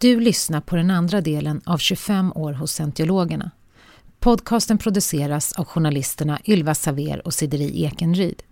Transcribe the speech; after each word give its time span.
Du 0.00 0.20
lyssnar 0.20 0.60
på 0.60 0.76
den 0.76 0.90
andra 0.90 1.20
delen 1.20 1.60
av 1.66 1.78
25 1.78 2.32
år 2.32 2.52
hos 2.52 2.72
scientologerna. 2.72 3.50
Podcasten 4.20 4.78
produceras 4.78 5.52
av 5.52 5.64
journalisterna 5.64 6.40
Ylva 6.44 6.74
Saver 6.74 7.26
och 7.26 7.34
Sideri 7.34 7.84
Ekenryd. 7.84 8.42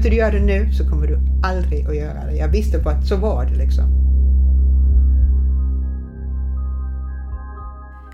Inte 0.00 0.10
du 0.10 0.16
gör 0.16 0.32
det 0.32 0.40
nu 0.40 0.72
så 0.72 0.88
kommer 0.90 1.06
du 1.06 1.18
aldrig 1.42 1.86
att 1.86 1.96
göra 1.96 2.26
det. 2.26 2.36
Jag 2.36 2.48
visste 2.48 2.78
bara 2.78 2.94
att 2.94 3.06
så 3.06 3.16
var 3.16 3.46
det 3.46 3.54
liksom. 3.54 3.84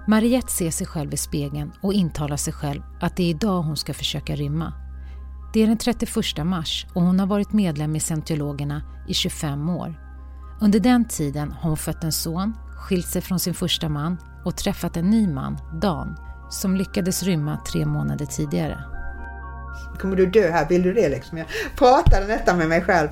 Mariette 0.09 0.53
ser 0.53 0.71
sig 0.71 0.87
själv 0.87 1.15
i 1.15 1.17
spegeln 1.17 1.73
och 1.83 1.93
intalar 1.93 2.37
sig 2.37 2.53
själv 2.53 2.83
att 3.01 3.17
det 3.17 3.23
är 3.23 3.31
idag 3.31 3.63
hon 3.63 3.77
ska 3.77 3.95
försöka 3.95 4.35
rymma. 4.35 4.73
Det 5.53 5.63
är 5.63 5.67
den 5.67 5.79
31 5.79 6.47
mars 6.47 6.87
och 6.95 7.03
hon 7.03 7.21
har 7.21 7.27
varit 7.27 7.53
medlem 7.53 7.97
i 7.97 8.01
Scientologerna 8.01 8.83
i 9.09 9.15
25 9.15 9.69
år. 9.69 9.95
Under 10.61 10.81
den 10.81 11.05
tiden 11.05 11.53
har 11.53 11.69
hon 11.69 11.77
fött 11.77 12.05
en 12.05 12.13
son, 12.13 12.55
skilt 12.77 13.07
sig 13.07 13.23
från 13.23 13.41
sin 13.41 13.55
första 13.55 13.89
man 13.89 14.17
och 14.45 14.57
träffat 14.57 14.97
en 14.97 15.11
ny 15.11 15.29
man, 15.29 15.59
Dan, 15.83 16.17
som 16.51 16.77
lyckades 16.77 17.23
rymma 17.23 17.59
tre 17.73 17.87
månader 17.87 18.27
tidigare. 18.27 18.96
Kommer 19.99 20.17
du 20.17 20.27
dö 20.27 20.51
här? 20.51 20.69
Vill 20.69 20.83
du 20.83 20.93
det 20.93 21.09
liksom? 21.09 21.39
Jag 21.39 21.47
pratade 21.77 22.27
nästan 22.27 22.59
med 22.59 22.69
mig 22.69 22.83
själv. 22.83 23.09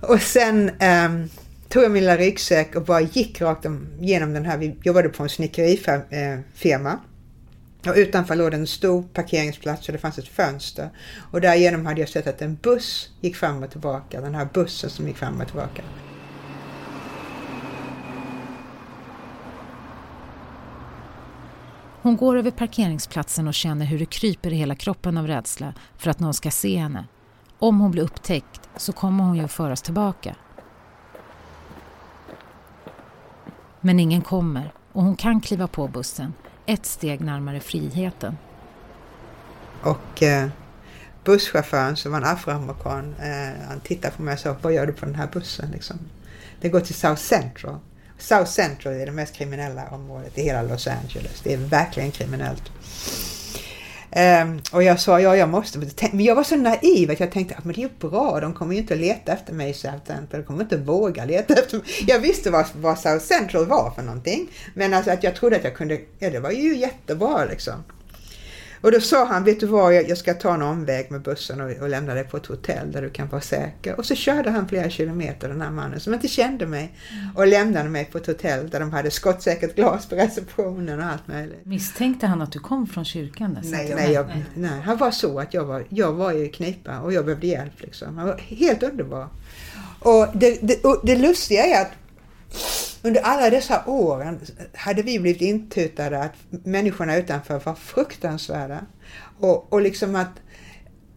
Och 0.00 0.22
sen 0.22 0.70
um, 0.70 1.30
tog 1.68 1.82
jag 1.82 1.90
min 1.90 2.02
lilla 2.02 2.16
ryggsäck 2.16 2.76
och 2.76 2.82
bara 2.82 3.00
gick 3.00 3.40
rakt 3.40 3.66
igenom 4.00 4.32
den 4.32 4.44
här. 4.44 4.58
Vi 4.58 4.76
jobbade 4.82 5.08
på 5.08 5.22
en 5.22 5.28
snickerifirma. 5.28 6.90
Eh, 6.90 7.90
och 7.90 7.96
utanför 7.96 8.36
låg 8.36 8.50
det 8.50 8.56
en 8.56 8.66
stor 8.66 9.02
parkeringsplats 9.02 9.88
och 9.88 9.92
det 9.92 9.98
fanns 9.98 10.18
ett 10.18 10.28
fönster. 10.28 10.90
Och 11.30 11.40
därigenom 11.40 11.86
hade 11.86 12.00
jag 12.00 12.08
sett 12.08 12.26
att 12.26 12.42
en 12.42 12.54
buss 12.54 13.10
gick 13.20 13.36
fram 13.36 13.62
och 13.62 13.70
tillbaka. 13.70 14.20
Den 14.20 14.34
här 14.34 14.48
bussen 14.54 14.90
som 14.90 15.08
gick 15.08 15.16
fram 15.16 15.40
och 15.40 15.46
tillbaka. 15.46 15.82
Hon 22.02 22.16
går 22.16 22.36
över 22.36 22.50
parkeringsplatsen 22.50 23.48
och 23.48 23.54
känner 23.54 23.86
hur 23.86 23.98
det 23.98 24.06
kryper 24.06 24.52
i 24.52 24.56
hela 24.56 24.74
kroppen 24.74 25.18
av 25.18 25.26
rädsla 25.26 25.74
för 25.96 26.10
att 26.10 26.20
någon 26.20 26.34
ska 26.34 26.50
se 26.50 26.76
henne. 26.76 27.06
Om 27.58 27.80
hon 27.80 27.90
blir 27.90 28.02
upptäckt 28.02 28.60
så 28.76 28.92
kommer 28.92 29.24
hon 29.24 29.36
ju 29.36 29.44
att 29.44 29.52
föras 29.52 29.82
tillbaka. 29.82 30.36
Men 33.80 34.00
ingen 34.00 34.22
kommer 34.22 34.72
och 34.92 35.02
hon 35.02 35.16
kan 35.16 35.40
kliva 35.40 35.66
på 35.66 35.88
bussen, 35.88 36.34
ett 36.66 36.86
steg 36.86 37.20
närmare 37.20 37.60
friheten. 37.60 38.36
Och 39.82 40.22
eh, 40.22 40.48
busschauffören 41.24 41.96
som 41.96 42.12
var 42.12 42.18
en 42.18 42.24
afroamerikan, 42.24 43.14
eh, 43.18 43.68
han 43.68 43.80
tittade 43.80 44.14
på 44.16 44.22
mig 44.22 44.34
och 44.34 44.40
sa, 44.40 44.56
vad 44.62 44.72
gör 44.72 44.86
du 44.86 44.92
på 44.92 45.06
den 45.06 45.14
här 45.14 45.28
bussen? 45.32 45.70
Liksom. 45.70 45.98
Det 46.60 46.68
går 46.68 46.80
till 46.80 46.94
South 46.94 47.22
Central. 47.22 47.78
South 48.22 48.50
Central 48.50 48.94
är 48.94 49.06
det 49.06 49.12
mest 49.12 49.34
kriminella 49.34 49.88
området 49.90 50.38
i 50.38 50.42
hela 50.42 50.62
Los 50.62 50.86
Angeles. 50.86 51.40
Det 51.44 51.52
är 51.52 51.56
verkligen 51.56 52.10
kriminellt. 52.10 52.62
Um, 54.16 54.60
och 54.72 54.82
jag 54.82 55.00
sa, 55.00 55.20
ja 55.20 55.36
jag 55.36 55.48
måste, 55.48 55.78
men 56.12 56.24
jag 56.24 56.34
var 56.34 56.44
så 56.44 56.56
naiv 56.56 57.10
att 57.10 57.20
jag 57.20 57.32
tänkte 57.32 57.54
att 57.54 57.64
men 57.64 57.74
det 57.74 57.80
är 57.80 57.82
ju 57.82 58.08
bra, 58.08 58.40
de 58.40 58.54
kommer 58.54 58.74
ju 58.74 58.80
inte 58.80 58.94
att 58.94 59.00
leta 59.00 59.32
efter 59.32 59.52
mig 59.52 59.70
i 59.70 59.74
South 59.74 60.06
Central, 60.06 60.40
de 60.40 60.42
kommer 60.42 60.62
inte 60.62 60.76
våga 60.76 61.24
leta 61.24 61.54
efter 61.54 61.76
mig. 61.76 61.86
Jag 62.06 62.18
visste 62.18 62.50
vad, 62.50 62.66
vad 62.74 62.98
South 62.98 63.24
Central 63.24 63.66
var 63.66 63.90
för 63.90 64.02
någonting, 64.02 64.48
men 64.74 64.94
alltså 64.94 65.10
att 65.10 65.22
jag 65.22 65.36
trodde 65.36 65.56
att 65.56 65.64
jag 65.64 65.74
kunde, 65.74 66.00
ja 66.18 66.30
det 66.30 66.40
var 66.40 66.50
ju 66.50 66.76
jättebra 66.76 67.44
liksom. 67.44 67.84
Och 68.82 68.92
då 68.92 69.00
sa 69.00 69.24
han, 69.24 69.44
vet 69.44 69.60
du 69.60 69.66
vad, 69.66 69.94
jag 69.94 70.18
ska 70.18 70.34
ta 70.34 70.54
en 70.54 70.62
omväg 70.62 71.10
med 71.10 71.22
bussen 71.22 71.60
och, 71.60 71.70
och 71.82 71.88
lämna 71.88 72.14
dig 72.14 72.24
på 72.24 72.36
ett 72.36 72.46
hotell 72.46 72.92
där 72.92 73.02
du 73.02 73.10
kan 73.10 73.28
vara 73.28 73.40
säker. 73.40 73.98
Och 73.98 74.06
så 74.06 74.14
körde 74.14 74.50
han 74.50 74.68
flera 74.68 74.90
kilometer, 74.90 75.48
den 75.48 75.60
här 75.60 75.70
mannen 75.70 76.00
som 76.00 76.14
inte 76.14 76.28
kände 76.28 76.66
mig, 76.66 76.92
och 77.34 77.46
lämnade 77.46 77.88
mig 77.88 78.04
på 78.04 78.18
ett 78.18 78.26
hotell 78.26 78.70
där 78.70 78.80
de 78.80 78.92
hade 78.92 79.10
skottsäkert 79.10 79.74
glas 79.74 80.06
på 80.06 80.14
receptionen 80.14 81.00
och 81.00 81.06
allt 81.06 81.28
möjligt. 81.28 81.66
Misstänkte 81.66 82.26
han 82.26 82.42
att 82.42 82.52
du 82.52 82.58
kom 82.58 82.86
från 82.86 83.04
kyrkan? 83.04 83.58
Nej, 83.62 83.92
nej, 83.94 84.12
jag, 84.12 84.44
nej, 84.54 84.80
han 84.80 84.96
var 84.96 85.10
så 85.10 85.38
att 85.38 85.54
jag 85.54 85.64
var, 85.64 85.84
jag 85.88 86.12
var 86.12 86.32
i 86.32 86.48
knipa 86.48 87.00
och 87.00 87.12
jag 87.12 87.24
behövde 87.24 87.46
hjälp. 87.46 87.80
Liksom. 87.80 88.18
Han 88.18 88.26
var 88.26 88.38
helt 88.38 88.82
underbar. 88.82 89.28
Och 89.98 90.26
det, 90.34 90.58
det, 90.62 90.84
och 90.84 91.00
det 91.02 91.16
lustiga 91.16 91.64
är 91.64 91.82
att 91.82 91.92
under 93.02 93.20
alla 93.20 93.50
dessa 93.50 93.84
åren 93.86 94.40
hade 94.74 95.02
vi 95.02 95.18
blivit 95.18 95.42
intutade 95.42 96.18
att 96.18 96.34
människorna 96.48 97.16
utanför 97.16 97.60
var 97.64 97.74
fruktansvärda. 97.74 98.80
Och, 99.40 99.72
och 99.72 99.80
liksom 99.80 100.16
att, 100.16 100.32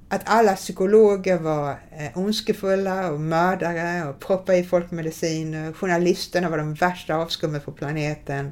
att 0.10 0.22
alla 0.26 0.56
psykologer 0.56 1.38
var 1.38 1.70
eh, 1.70 2.18
ondskefulla 2.18 3.12
och 3.12 3.20
mördare 3.20 4.10
och 4.10 4.20
proppade 4.20 4.58
i 4.58 4.64
folk 4.64 4.92
mediciner. 4.92 5.74
Journalisterna 5.74 6.50
var 6.50 6.58
de 6.58 6.74
värsta 6.74 7.16
avskummen 7.16 7.62
på 7.62 7.72
planeten. 7.72 8.52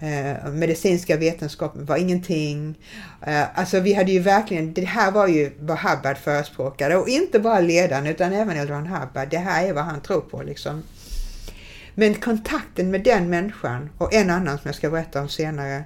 Eh, 0.00 0.50
medicinska 0.50 1.16
vetenskapen 1.16 1.84
var 1.84 1.96
ingenting. 1.96 2.78
Eh, 3.26 3.58
alltså 3.58 3.80
vi 3.80 3.94
hade 3.94 4.12
ju 4.12 4.20
verkligen, 4.20 4.74
det 4.74 4.84
här 4.84 5.10
var 5.10 5.26
ju 5.26 5.52
vad 5.60 5.78
Hubbard 5.78 6.16
förespråkade 6.16 6.96
och 6.96 7.08
inte 7.08 7.38
bara 7.38 7.60
ledaren 7.60 8.06
utan 8.06 8.32
även 8.32 8.56
Eldron 8.56 8.86
Hubbard. 8.86 9.28
Det 9.30 9.38
här 9.38 9.66
är 9.66 9.72
vad 9.72 9.84
han 9.84 10.00
tror 10.00 10.20
på 10.20 10.42
liksom. 10.42 10.82
Men 11.94 12.14
kontakten 12.14 12.90
med 12.90 13.04
den 13.04 13.30
människan 13.30 13.90
och 13.98 14.14
en 14.14 14.30
annan 14.30 14.58
som 14.58 14.68
jag 14.68 14.74
ska 14.74 14.90
berätta 14.90 15.20
om 15.20 15.28
senare, 15.28 15.84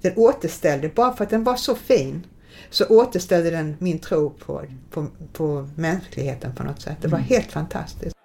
den 0.00 0.12
återställde, 0.16 0.88
bara 0.88 1.12
för 1.16 1.24
att 1.24 1.30
den 1.30 1.44
var 1.44 1.56
så 1.56 1.74
fin, 1.74 2.26
så 2.70 2.86
återställde 2.86 3.50
den 3.50 3.76
min 3.78 3.98
tro 3.98 4.30
på, 4.30 4.64
på, 4.90 5.06
på 5.32 5.68
mänskligheten 5.76 6.54
på 6.54 6.62
något 6.62 6.80
sätt. 6.80 6.96
Det 7.00 7.08
var 7.08 7.18
mm. 7.18 7.28
helt 7.28 7.52
fantastiskt. 7.52 8.16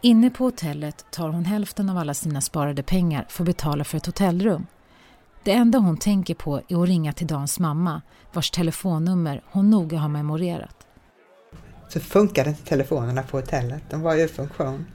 Inne 0.00 0.30
på 0.30 0.44
hotellet 0.44 1.04
tar 1.10 1.28
hon 1.28 1.44
hälften 1.44 1.90
av 1.90 1.98
alla 1.98 2.14
sina 2.14 2.40
sparade 2.40 2.82
pengar 2.82 3.26
för 3.28 3.42
att 3.42 3.46
betala 3.46 3.84
för 3.84 3.96
ett 3.96 4.06
hotellrum. 4.06 4.66
Det 5.44 5.52
enda 5.52 5.78
hon 5.78 5.96
tänker 5.96 6.34
på 6.34 6.60
är 6.68 6.82
att 6.82 6.88
ringa 6.88 7.12
till 7.12 7.26
Dans 7.26 7.58
mamma, 7.58 8.02
vars 8.32 8.50
telefonnummer 8.50 9.42
hon 9.46 9.70
noga 9.70 9.98
har 9.98 10.08
memorerat 10.08 10.77
så 11.88 12.00
funkade 12.00 12.50
inte 12.50 12.64
telefonerna 12.64 13.22
på 13.22 13.36
hotellet. 13.36 13.82
De 13.90 14.02
var 14.02 14.16
ur 14.16 14.28
funktion. 14.28 14.86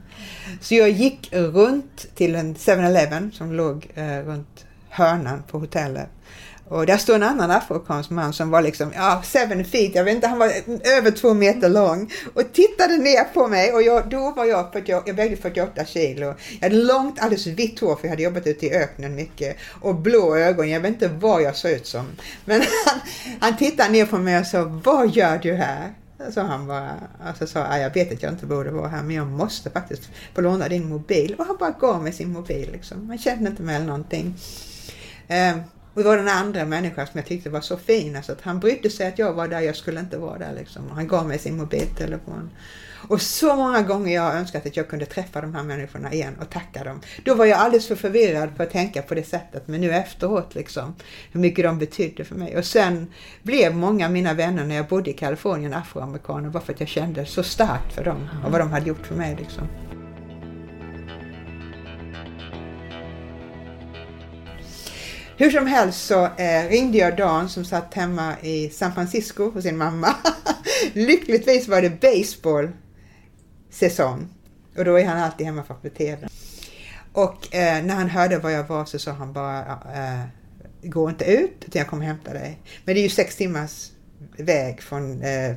Så 0.60 0.74
jag 0.74 0.90
gick 0.90 1.28
runt 1.32 2.06
till 2.14 2.34
en 2.34 2.54
7-Eleven 2.54 3.32
som 3.32 3.52
låg 3.52 3.88
eh, 3.94 4.18
runt 4.18 4.64
hörnan 4.88 5.42
på 5.50 5.58
hotellet. 5.58 6.08
Och 6.68 6.86
där 6.86 6.96
stod 6.96 7.16
en 7.16 7.22
annan 7.22 7.50
afroamerikansk 7.50 8.10
man 8.10 8.32
som 8.32 8.50
var 8.50 8.62
liksom, 8.62 8.92
ja, 8.94 9.22
seven 9.24 9.64
feet, 9.64 9.94
jag 9.94 10.04
vet 10.04 10.14
inte, 10.14 10.26
han 10.26 10.38
var 10.38 10.52
över 10.84 11.10
två 11.10 11.34
meter 11.34 11.68
lång 11.68 12.12
och 12.34 12.52
tittade 12.52 12.96
ner 12.96 13.24
på 13.24 13.48
mig 13.48 13.72
och 13.72 13.82
jag, 13.82 14.08
då 14.08 14.30
var 14.30 14.44
jag, 14.44 14.72
40, 14.72 14.90
jag 15.06 15.14
vägde 15.14 15.36
48 15.36 15.84
kilo. 15.84 16.34
Jag 16.60 16.68
hade 16.68 16.82
långt, 16.82 17.20
alldeles 17.20 17.46
vitt 17.46 17.80
hår 17.80 17.96
för 17.96 18.04
jag 18.04 18.10
hade 18.10 18.22
jobbat 18.22 18.46
ute 18.46 18.66
i 18.66 18.74
öknen 18.74 19.14
mycket 19.14 19.56
och 19.80 19.94
blå 19.94 20.36
ögon, 20.36 20.70
jag 20.70 20.80
vet 20.80 20.90
inte 20.90 21.08
vad 21.08 21.42
jag 21.42 21.56
såg 21.56 21.70
ut 21.70 21.86
som. 21.86 22.06
Men 22.44 22.60
han, 22.86 23.00
han 23.40 23.56
tittade 23.56 23.90
ner 23.90 24.06
på 24.06 24.18
mig 24.18 24.38
och 24.38 24.46
sa, 24.46 24.80
vad 24.84 25.10
gör 25.10 25.38
du 25.38 25.54
här? 25.54 25.92
Så 26.30 26.40
han 26.40 26.66
bara, 26.66 26.94
alltså 27.24 27.46
sa, 27.46 27.78
jag 27.78 27.94
vet 27.94 28.12
att 28.12 28.22
jag 28.22 28.32
inte 28.32 28.46
borde 28.46 28.70
vara 28.70 28.88
här 28.88 29.02
men 29.02 29.16
jag 29.16 29.26
måste 29.26 29.70
faktiskt 29.70 30.10
få 30.34 30.40
låna 30.40 30.68
din 30.68 30.88
mobil. 30.88 31.34
Och 31.38 31.46
han 31.46 31.56
bara 31.56 31.70
gav 31.70 32.02
mig 32.02 32.12
sin 32.12 32.32
mobil 32.32 32.72
liksom. 32.72 33.06
Man 33.06 33.18
kände 33.18 33.50
inte 33.50 33.62
med 33.62 33.76
eller 33.76 33.86
någonting. 33.86 34.34
Eh, 35.28 35.56
och 35.94 36.02
det 36.02 36.08
var 36.08 36.16
den 36.16 36.28
andra 36.28 36.64
människan 36.64 37.06
som 37.06 37.18
jag 37.18 37.26
tyckte 37.26 37.50
var 37.50 37.60
så 37.60 37.76
fin, 37.76 38.16
alltså 38.16 38.32
att 38.32 38.40
han 38.40 38.60
brydde 38.60 38.90
sig 38.90 39.06
att 39.06 39.18
jag 39.18 39.32
var 39.32 39.48
där, 39.48 39.60
jag 39.60 39.76
skulle 39.76 40.00
inte 40.00 40.18
vara 40.18 40.38
där 40.38 40.52
liksom. 40.54 40.90
Han 40.90 41.08
gav 41.08 41.28
mig 41.28 41.38
sin 41.38 41.56
mobiltelefon. 41.56 42.50
Och 43.08 43.22
så 43.22 43.56
många 43.56 43.82
gånger 43.82 44.14
jag 44.14 44.22
har 44.22 44.32
önskat 44.32 44.66
att 44.66 44.76
jag 44.76 44.88
kunde 44.88 45.06
träffa 45.06 45.40
de 45.40 45.54
här 45.54 45.62
människorna 45.62 46.12
igen 46.12 46.36
och 46.40 46.50
tacka 46.50 46.84
dem. 46.84 47.00
Då 47.24 47.34
var 47.34 47.44
jag 47.44 47.58
alldeles 47.58 47.88
för 47.88 47.96
förvirrad 47.96 48.50
för 48.56 48.64
att 48.64 48.70
tänka 48.70 49.02
på 49.02 49.14
det 49.14 49.24
sättet, 49.24 49.68
men 49.68 49.80
nu 49.80 49.92
efteråt 49.92 50.54
liksom, 50.54 50.94
hur 51.32 51.40
mycket 51.40 51.64
de 51.64 51.78
betydde 51.78 52.24
för 52.24 52.34
mig. 52.34 52.56
Och 52.56 52.64
sen 52.64 53.12
blev 53.42 53.76
många 53.76 54.06
av 54.06 54.12
mina 54.12 54.34
vänner 54.34 54.64
när 54.64 54.74
jag 54.74 54.86
bodde 54.86 55.10
i 55.10 55.12
Kalifornien 55.12 55.74
afroamerikaner 55.74 56.50
bara 56.50 56.62
för 56.62 56.72
att 56.72 56.80
jag 56.80 56.88
kände 56.88 57.26
så 57.26 57.42
starkt 57.42 57.92
för 57.92 58.04
dem 58.04 58.28
och 58.44 58.52
vad 58.52 58.60
de 58.60 58.70
hade 58.70 58.88
gjort 58.88 59.06
för 59.06 59.14
mig 59.14 59.36
liksom. 59.38 59.68
Hur 65.36 65.50
som 65.50 65.66
helst 65.66 66.06
så 66.06 66.24
eh, 66.24 66.68
ringde 66.68 66.98
jag 66.98 67.16
Dan 67.16 67.48
som 67.48 67.64
satt 67.64 67.94
hemma 67.94 68.34
i 68.42 68.70
San 68.70 68.94
Francisco 68.94 69.50
hos 69.50 69.62
sin 69.62 69.76
mamma. 69.76 70.14
Lyckligtvis 70.92 71.68
var 71.68 71.82
det 71.82 72.00
baseball 72.00 72.68
säsong. 73.74 74.28
Och 74.76 74.84
då 74.84 74.98
är 74.98 75.06
han 75.06 75.18
alltid 75.18 75.46
hemma 75.46 75.62
för 75.62 75.74
att 75.74 75.82
Och 77.12 77.54
eh, 77.54 77.84
när 77.84 77.94
han 77.94 78.08
hörde 78.08 78.38
var 78.38 78.50
jag 78.50 78.64
var 78.64 78.84
så 78.84 78.98
sa 78.98 79.12
han 79.12 79.32
bara 79.32 79.60
eh, 79.94 80.20
Gå 80.82 81.10
inte 81.10 81.24
ut 81.24 81.64
utan 81.66 81.80
jag 81.80 81.88
kommer 81.88 82.06
hämta 82.06 82.32
dig. 82.32 82.58
Men 82.84 82.94
det 82.94 83.00
är 83.00 83.02
ju 83.02 83.08
sex 83.08 83.36
timmars 83.36 83.90
väg 84.36 84.82
från 84.82 85.22
eh, 85.22 85.54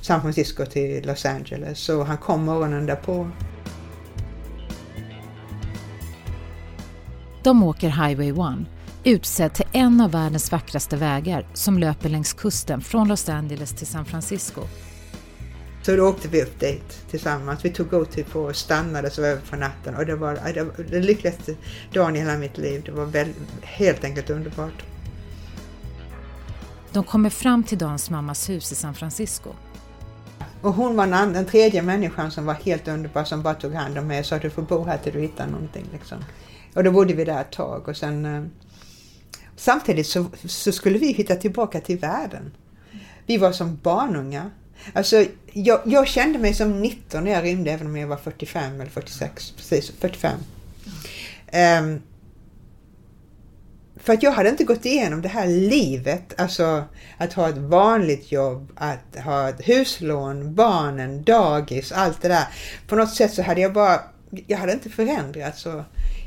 San 0.00 0.22
Francisco 0.22 0.66
till 0.66 1.06
Los 1.06 1.24
Angeles. 1.24 1.78
Så 1.78 2.02
han 2.02 2.18
kom 2.18 2.44
morgonen 2.44 2.86
därpå. 2.86 3.30
De 7.42 7.62
åker 7.62 7.88
Highway 7.88 8.30
1, 8.30 8.36
utsedd 9.04 9.54
till 9.54 9.66
en 9.72 10.00
av 10.00 10.10
världens 10.10 10.52
vackraste 10.52 10.96
vägar 10.96 11.46
som 11.54 11.78
löper 11.78 12.08
längs 12.08 12.32
kusten 12.32 12.80
från 12.80 13.08
Los 13.08 13.28
Angeles 13.28 13.72
till 13.72 13.86
San 13.86 14.04
Francisco. 14.04 14.60
Så 15.82 15.96
då 15.96 16.08
åkte 16.08 16.28
vi 16.28 16.42
upp 16.42 16.60
dit 16.60 17.10
tillsammans. 17.10 17.64
Vi 17.64 17.70
tog 17.70 17.90
GoTo 17.90 18.24
på 18.24 18.40
och 18.40 18.56
stannade 18.56 19.10
så 19.10 19.22
över 19.22 19.42
på 19.50 19.56
natten 19.56 19.94
och 19.94 20.06
det 20.06 20.16
var, 20.16 20.38
det 20.54 20.62
var 20.62 20.84
den 20.90 21.02
lyckligaste 21.02 21.54
dagen 21.92 22.16
i 22.16 22.18
hela 22.18 22.36
mitt 22.36 22.58
liv. 22.58 22.82
Det 22.84 22.92
var 22.92 23.06
väl, 23.06 23.28
helt 23.62 24.04
enkelt 24.04 24.30
underbart. 24.30 24.84
De 26.92 27.04
kommer 27.04 27.30
fram 27.30 27.62
till 27.62 27.78
Dans 27.78 28.10
mammas 28.10 28.50
hus 28.50 28.72
i 28.72 28.74
San 28.74 28.94
Francisco. 28.94 29.50
Och 30.62 30.74
hon 30.74 30.96
var 30.96 31.06
den, 31.06 31.32
den 31.32 31.46
tredje 31.46 31.82
människan 31.82 32.30
som 32.30 32.46
var 32.46 32.54
helt 32.54 32.88
underbar 32.88 33.24
som 33.24 33.42
bara 33.42 33.54
tog 33.54 33.74
hand 33.74 33.98
om 33.98 34.06
mig 34.06 34.20
och 34.20 34.26
sa 34.26 34.36
att 34.36 34.42
du 34.42 34.50
får 34.50 34.62
bo 34.62 34.84
här 34.84 34.98
till 34.98 35.12
du 35.12 35.20
hittar 35.20 35.46
någonting. 35.46 35.84
Liksom. 35.92 36.18
Och 36.74 36.84
då 36.84 36.90
bodde 36.90 37.14
vi 37.14 37.24
där 37.24 37.40
ett 37.40 37.52
tag 37.52 37.88
och 37.88 37.96
sen 37.96 38.24
eh, 38.24 38.42
samtidigt 39.56 40.06
så, 40.06 40.26
så 40.44 40.72
skulle 40.72 40.98
vi 40.98 41.12
hitta 41.12 41.36
tillbaka 41.36 41.80
till 41.80 41.98
världen. 41.98 42.52
Vi 43.26 43.36
var 43.36 43.52
som 43.52 43.78
barnungar. 43.82 44.50
Alltså, 44.92 45.24
jag, 45.52 45.80
jag, 45.84 46.08
kände 46.08 46.38
mig 46.38 46.54
som 46.54 46.80
19 46.80 47.24
när 47.24 47.30
jag 47.30 47.44
rymde, 47.44 47.70
även 47.70 47.86
om 47.86 47.96
jag 47.96 48.08
var 48.08 48.16
45 48.16 48.80
eller 48.80 48.90
46. 48.90 49.50
Precis, 49.56 49.92
45. 50.00 50.32
Um, 50.32 50.42
ehm, 51.48 52.02
för 53.96 54.12
att 54.12 54.22
jag 54.22 54.32
hade 54.32 54.48
inte 54.48 54.64
gått 54.64 54.84
igenom 54.84 55.22
det 55.22 55.28
här 55.28 55.46
livet, 55.46 56.40
alltså 56.40 56.84
att 57.18 57.32
ha 57.32 57.48
ett 57.48 57.56
vanligt 57.56 58.32
jobb, 58.32 58.72
att 58.74 59.24
ha 59.24 59.48
ett 59.48 59.68
huslån, 59.68 60.54
barnen, 60.54 61.24
dagis, 61.24 61.92
allt 61.92 62.22
det 62.22 62.28
där. 62.28 62.44
På 62.88 62.96
något 62.96 63.14
sätt 63.14 63.34
så 63.34 63.42
hade 63.42 63.60
jag 63.60 63.72
bara, 63.72 64.00
jag 64.46 64.58
hade 64.58 64.72
inte 64.72 64.90
förändrats. 64.90 65.66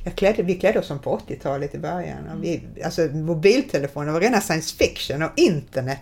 Jag 0.06 0.16
klädde, 0.16 0.44
vi 0.44 0.56
klädde 0.56 0.80
oss 0.80 0.88
som 0.88 1.00
på 1.00 1.18
80-talet 1.18 1.76
i 1.76 1.78
början. 1.78 2.42
Vi, 2.42 2.62
alltså 2.84 3.02
mobiltelefoner 3.02 4.12
var 4.12 4.22
rena 4.22 4.42
science 4.42 4.76
fiction 4.76 5.24
och 5.24 5.32
internet. 5.36 6.00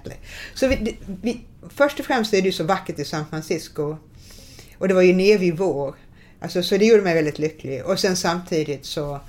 Så 0.54 0.68
vi, 0.68 0.98
vi, 1.22 1.46
först 1.70 2.00
och 2.00 2.06
främst 2.06 2.34
är 2.34 2.42
det 2.42 2.46
ju 2.46 2.52
så 2.52 2.64
vackert 2.64 3.00
i 3.00 3.06
San 3.06 3.26
Francisco. 3.30 3.98
Och 4.78 4.88
det 4.88 4.94
var 4.94 5.02
ju 5.02 5.14
nevig 5.14 5.58
vår. 5.58 5.96
Alltså, 6.40 6.64
så 6.64 6.78
det 6.78 6.86
gjorde 6.86 7.04
mig 7.04 7.16
väldigt 7.16 7.40
lycklig. 7.40 7.86
Och 7.86 8.00
sen 8.00 8.16
samtidigt 8.16 8.86
så 8.86 9.20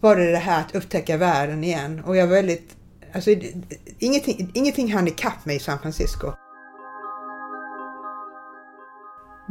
var 0.00 0.16
det 0.16 0.30
det 0.30 0.38
här 0.38 0.60
att 0.60 0.74
upptäcka 0.74 1.16
världen 1.16 1.64
igen. 1.64 2.02
Och 2.06 2.16
jag 2.16 2.26
var 2.26 2.34
väldigt, 2.34 2.76
alltså 3.12 3.30
ingenting, 3.98 4.50
ingenting 4.54 4.92
hann 4.92 5.08
ikapp 5.08 5.44
mig 5.44 5.56
i 5.56 5.60
San 5.60 5.78
Francisco. 5.78 6.32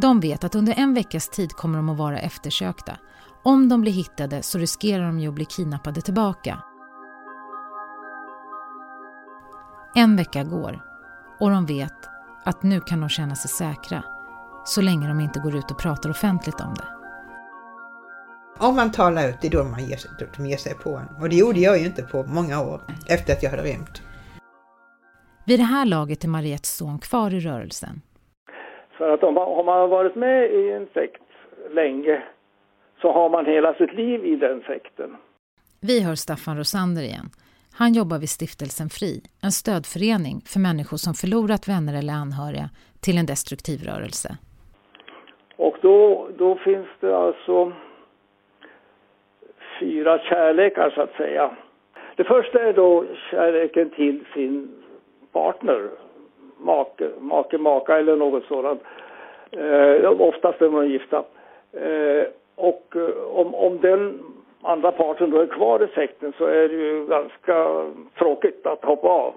De 0.01 0.19
vet 0.19 0.43
att 0.43 0.55
under 0.55 0.73
en 0.77 0.93
veckas 0.93 1.29
tid 1.29 1.51
kommer 1.51 1.77
de 1.77 1.89
att 1.89 1.97
vara 1.97 2.19
eftersökta. 2.19 2.97
Om 3.43 3.69
de 3.69 3.81
blir 3.81 3.91
hittade 3.91 4.41
så 4.41 4.57
riskerar 4.57 5.05
de 5.05 5.19
ju 5.19 5.27
att 5.27 5.33
bli 5.33 5.45
kidnappade 5.45 6.01
tillbaka. 6.01 6.63
En 9.95 10.15
vecka 10.15 10.43
går 10.43 10.79
och 11.39 11.49
de 11.49 11.65
vet 11.65 12.09
att 12.45 12.63
nu 12.63 12.79
kan 12.79 12.99
de 12.99 13.09
känna 13.09 13.35
sig 13.35 13.49
säkra 13.49 14.03
så 14.65 14.81
länge 14.81 15.07
de 15.07 15.19
inte 15.19 15.39
går 15.39 15.55
ut 15.55 15.71
och 15.71 15.81
pratar 15.81 16.09
offentligt 16.09 16.59
om 16.61 16.73
det. 16.73 16.87
Om 18.67 18.75
man 18.75 18.91
talar 18.91 19.29
ut, 19.29 19.35
det 19.41 19.47
är 19.47 19.51
då 19.51 19.63
man 19.63 19.83
ger 19.85 19.97
sig, 19.97 20.11
de 20.37 20.45
ger 20.45 20.57
sig 20.57 20.73
på 20.73 20.89
en. 20.89 21.21
Och 21.21 21.29
det 21.29 21.35
gjorde 21.35 21.59
jag 21.59 21.79
ju 21.79 21.85
inte 21.85 22.03
på 22.03 22.23
många 22.23 22.61
år 22.61 22.81
efter 23.09 23.33
att 23.33 23.43
jag 23.43 23.49
hade 23.49 23.63
rymt. 23.63 24.01
Vid 25.45 25.59
det 25.59 25.63
här 25.63 25.85
laget 25.85 26.23
är 26.23 26.27
Mariettes 26.27 26.77
son 26.77 26.99
kvar 26.99 27.33
i 27.33 27.39
rörelsen. 27.39 28.01
För 28.97 29.09
att 29.13 29.23
om 29.23 29.33
man, 29.33 29.47
om 29.47 29.65
man 29.65 29.79
har 29.79 29.87
varit 29.87 30.15
med 30.15 30.51
i 30.51 30.71
en 30.71 30.87
sekt 30.93 31.23
länge 31.73 32.23
så 33.01 33.11
har 33.11 33.29
man 33.29 33.45
hela 33.45 33.73
sitt 33.73 33.93
liv 33.93 34.25
i 34.25 34.35
den 34.35 34.61
sekten. 34.61 35.17
Vi 35.81 36.03
hör 36.03 36.15
Staffan 36.15 36.57
Rosander 36.57 37.01
igen. 37.01 37.29
Han 37.73 37.93
jobbar 37.93 38.19
vid 38.19 38.29
Stiftelsen 38.29 38.89
Fri, 38.89 39.21
en 39.43 39.51
stödförening 39.51 40.41
för 40.51 40.59
människor 40.59 40.97
som 40.97 41.13
förlorat 41.13 41.67
vänner 41.67 41.99
eller 41.99 42.13
anhöriga 42.13 42.67
till 43.03 43.17
en 43.17 43.25
destruktiv 43.25 43.79
rörelse. 43.91 44.29
Och 45.55 45.77
då, 45.81 46.29
då 46.37 46.55
finns 46.55 46.87
det 46.99 47.17
alltså 47.17 47.73
fyra 49.79 50.19
kärlekar 50.19 50.89
så 50.89 51.01
att 51.01 51.13
säga. 51.13 51.51
Det 52.15 52.23
första 52.23 52.59
är 52.63 52.73
då 52.73 53.05
kärleken 53.31 53.89
till 53.89 54.25
sin 54.33 54.71
partner, 55.31 55.89
make, 56.57 57.09
make 57.19 57.57
maka 57.57 57.99
eller 57.99 58.15
något 58.15 58.45
sådant. 58.45 58.81
Eh, 59.51 60.21
oftast 60.21 60.61
är 60.61 60.69
man 60.69 60.89
gifta. 60.89 61.23
Eh, 61.73 62.23
och 62.59 62.95
eh, 62.95 63.39
om, 63.39 63.55
om 63.55 63.79
den 63.81 64.23
andra 64.61 64.91
parten 64.91 65.29
då 65.29 65.39
är 65.39 65.47
kvar 65.47 65.83
i 65.83 65.87
sekten 65.87 66.33
så 66.37 66.45
är 66.45 66.69
det 66.69 66.75
ju 66.75 67.05
ganska 67.05 67.85
tråkigt 68.17 68.65
att 68.65 68.85
hoppa 68.85 69.07
av 69.07 69.33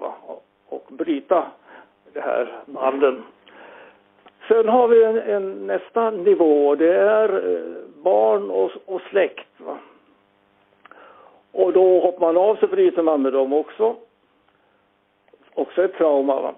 och, 0.69 0.83
bryta 0.89 1.45
det 2.13 2.21
här 2.21 2.61
banden. 2.65 3.23
Sen 4.47 4.67
har 4.67 4.87
vi 4.87 5.03
en, 5.03 5.17
en 5.17 5.67
nästa 5.67 6.11
nivå, 6.11 6.75
det 6.75 6.95
är 6.95 7.55
eh, 7.55 8.03
barn 8.03 8.51
och, 8.51 8.71
och 8.85 9.01
släkt. 9.01 9.47
Va? 9.57 9.77
Och 11.51 11.73
då 11.73 11.99
hoppar 11.99 12.19
man 12.19 12.37
av 12.37 12.55
så 12.55 12.67
bryter 12.67 13.01
man 13.01 13.21
med 13.21 13.33
dem 13.33 13.53
också. 13.53 13.95
Också 15.53 15.83
ett 15.83 15.93
trauma. 15.93 16.41
Va? 16.41 16.53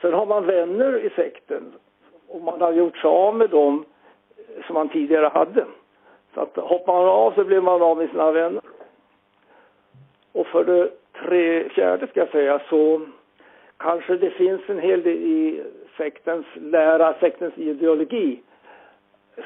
Sen 0.00 0.12
har 0.12 0.26
man 0.26 0.46
vänner 0.46 1.06
i 1.06 1.10
sekten 1.10 1.72
och 2.28 2.40
man 2.40 2.60
har 2.60 2.72
gjort 2.72 2.96
sig 2.96 3.10
av 3.10 3.36
med 3.36 3.50
dem 3.50 3.84
som 4.66 4.74
man 4.74 4.88
tidigare 4.88 5.30
hade. 5.34 5.64
Så 6.34 6.40
att 6.40 6.56
hoppar 6.56 6.92
man 6.92 7.08
av 7.08 7.32
så 7.32 7.44
blir 7.44 7.60
man 7.60 7.82
av 7.82 7.96
med 7.96 8.10
sina 8.10 8.32
vänner. 8.32 8.62
Och 10.32 10.46
för 10.46 10.64
det 10.64 10.90
tre, 11.26 11.68
fjärde 11.68 12.06
ska 12.06 12.20
jag 12.20 12.28
säga 12.28 12.60
så 12.68 13.00
kanske 13.76 14.16
det 14.16 14.30
finns 14.30 14.60
en 14.66 14.78
hel 14.78 15.02
del 15.02 15.16
i 15.16 15.62
sektens 15.96 16.46
lära, 16.54 17.14
sektens 17.20 17.58
ideologi 17.58 18.40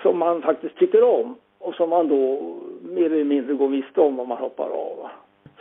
som 0.02 0.18
man 0.18 0.42
faktiskt 0.42 0.76
tycker 0.76 1.02
om 1.02 1.36
och 1.58 1.74
som 1.74 1.90
man 1.90 2.08
då 2.08 2.54
mer 2.82 3.06
eller 3.12 3.24
mindre 3.24 3.54
går 3.54 3.68
miste 3.68 4.00
om 4.00 4.20
om 4.20 4.28
man 4.28 4.38
hoppar 4.38 4.68
av. 4.68 5.08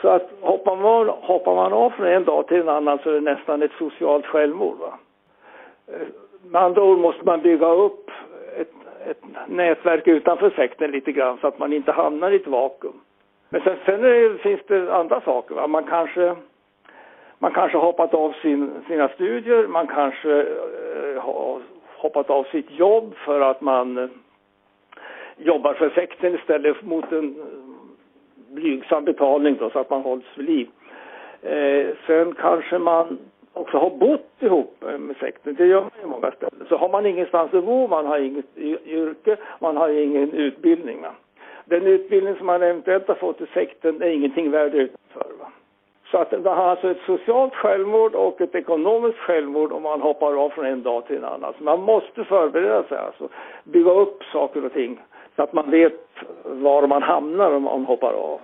Så 0.01 0.07
att 0.09 0.29
hoppar 0.41 0.75
man, 0.75 1.09
hoppar 1.09 1.55
man 1.55 1.73
av 1.73 1.89
från 1.89 2.07
en 2.07 2.23
dag 2.23 2.47
till 2.47 2.61
en 2.61 2.69
annan 2.69 2.99
så 3.03 3.09
är 3.09 3.13
det 3.13 3.21
nästan 3.21 3.61
ett 3.61 3.71
socialt 3.77 4.25
självmord. 4.25 4.77
Va? 4.77 4.99
Eh, 5.87 6.07
med 6.43 6.61
andra 6.61 6.83
ord 6.83 6.99
måste 6.99 7.25
man 7.25 7.41
bygga 7.41 7.67
upp 7.67 8.11
ett, 9.09 9.21
nätverk 9.47 10.07
utanför 10.07 10.49
sekten 10.49 10.91
lite 10.91 11.11
grann 11.11 11.37
så 11.41 11.47
att 11.47 11.59
man 11.59 11.73
inte 11.73 11.91
hamnar 11.91 12.31
i 12.31 12.35
ett 12.35 12.47
vakuum. 12.47 12.99
Men 13.49 13.61
sen, 13.61 13.77
sen 13.85 14.01
det, 14.01 14.37
finns 14.37 14.61
det 14.67 14.95
andra 14.95 15.21
saker. 15.21 15.55
Va? 15.55 15.67
Man 15.67 15.83
kanske 15.83 16.35
man 17.39 17.51
kanske 17.51 17.77
hoppat 17.77 18.13
av 18.13 18.33
sin, 18.41 18.71
sina 18.87 19.07
studier, 19.07 19.67
man 19.67 19.87
kanske 19.87 20.41
eh, 20.41 21.21
har 21.21 21.61
hoppat 21.97 22.29
av 22.29 22.43
sitt 22.43 22.71
jobb 22.71 23.15
för 23.15 23.41
att 23.41 23.61
man 23.61 23.97
eh, 23.97 24.09
jobbar 25.37 25.73
för 25.73 25.89
sekten 25.89 26.35
istället 26.35 26.83
mot 26.83 27.11
en 27.11 27.35
eh, 27.39 28.53
blygsam 28.53 29.05
betalning 29.05 29.57
då, 29.59 29.69
så 29.69 29.79
att 29.79 29.89
man 29.89 30.01
hålls 30.01 30.25
vid 30.35 30.45
liv. 30.45 30.67
Eh, 31.41 31.87
sen 32.07 32.33
kanske 32.33 32.77
man 32.77 33.17
också 33.53 33.77
har 33.77 33.89
bott 33.89 34.31
ihop 34.39 34.83
eh, 34.87 34.97
med 34.97 35.15
sekten. 35.17 35.55
Det 35.55 35.65
gör 35.65 35.81
man 35.81 35.91
ju 36.01 36.07
många 36.07 36.31
ställen. 36.31 36.54
Så 36.69 36.77
har 36.77 36.89
man 36.89 37.05
ingenstans 37.05 37.53
att 37.53 37.65
bo, 37.65 37.87
man 37.87 38.05
har 38.05 38.19
inget 38.19 38.57
yrke, 38.85 39.37
man 39.59 39.77
har 39.77 39.89
ingen 39.89 40.31
utbildning. 40.33 41.01
Va? 41.01 41.11
Den 41.65 41.87
utbildning 41.87 42.35
som 42.35 42.45
man 42.45 42.63
eventuellt 42.63 43.07
har 43.07 43.15
fått 43.15 43.41
i 43.41 43.45
sekten 43.53 44.01
är 44.01 44.07
ingenting 44.07 44.51
värd 44.51 44.73
utanför. 44.73 45.31
Va? 45.39 45.51
Så 46.11 46.17
att 46.17 46.31
man 46.31 46.57
har 46.57 46.65
alltså 46.65 46.91
ett 46.91 47.01
socialt 47.05 47.55
självmord 47.55 48.15
och 48.15 48.41
ett 48.41 48.55
ekonomiskt 48.55 49.17
självmord 49.17 49.71
om 49.71 49.83
man 49.83 50.01
hoppar 50.01 50.43
av 50.45 50.49
från 50.49 50.65
en 50.65 50.83
dag 50.83 51.07
till 51.07 51.15
en 51.15 51.25
annan. 51.25 51.53
Så 51.57 51.63
man 51.63 51.81
måste 51.81 52.23
förbereda 52.23 52.83
sig, 52.83 52.97
alltså 52.97 53.29
bygga 53.63 53.91
upp 53.91 54.23
saker 54.23 54.65
och 54.65 54.73
ting 54.73 54.99
så 55.35 55.43
att 55.43 55.53
man 55.53 55.71
vet 55.71 56.07
var 56.43 56.87
man 56.87 57.03
hamnar 57.03 57.51
om 57.51 57.63
man 57.63 57.85
hoppar 57.85 58.13
av. 58.13 58.39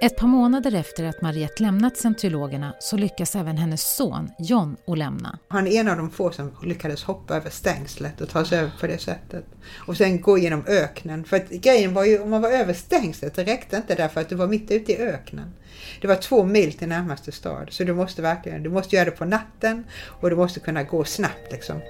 Ett 0.00 0.16
par 0.16 0.26
månader 0.26 0.74
efter 0.74 1.04
att 1.04 1.22
Mariette 1.22 1.62
lämnat 1.62 1.96
scientologerna 1.96 2.74
så 2.80 2.96
lyckas 2.96 3.36
även 3.36 3.56
hennes 3.56 3.96
son 3.96 4.30
John 4.38 4.76
att 4.86 4.98
lämna. 4.98 5.38
Han 5.48 5.66
är 5.66 5.80
en 5.80 5.88
av 5.88 5.96
de 5.96 6.10
få 6.10 6.30
som 6.30 6.52
lyckades 6.62 7.04
hoppa 7.04 7.36
över 7.36 7.50
stängslet 7.50 8.20
och 8.20 8.28
ta 8.28 8.44
sig 8.44 8.58
över 8.58 8.72
på 8.80 8.86
det 8.86 8.98
sättet. 8.98 9.44
Och 9.86 9.96
sen 9.96 10.20
gå 10.20 10.38
genom 10.38 10.64
öknen. 10.66 11.24
För 11.24 11.36
att 11.36 11.50
grejen 11.50 11.94
var 11.94 12.04
ju, 12.04 12.20
om 12.20 12.30
man 12.30 12.42
var 12.42 12.50
över 12.50 12.72
stängslet, 12.72 13.34
det 13.34 13.44
räckte 13.44 13.76
inte 13.76 13.94
därför 13.94 14.20
att 14.20 14.28
du 14.28 14.34
var 14.34 14.46
mitt 14.46 14.70
ute 14.70 14.92
i 14.92 14.98
öknen. 14.98 15.52
Det 16.00 16.08
var 16.08 16.16
två 16.16 16.44
mil 16.44 16.72
till 16.72 16.88
närmaste 16.88 17.32
stad. 17.32 17.68
Så 17.70 17.84
du 17.84 17.94
måste 17.94 18.22
verkligen, 18.22 18.62
du 18.62 18.70
måste 18.70 18.96
göra 18.96 19.04
det 19.04 19.10
på 19.10 19.24
natten 19.24 19.84
och 20.20 20.30
du 20.30 20.36
måste 20.36 20.60
kunna 20.60 20.82
gå 20.82 21.04
snabbt 21.04 21.52
liksom. 21.52 21.80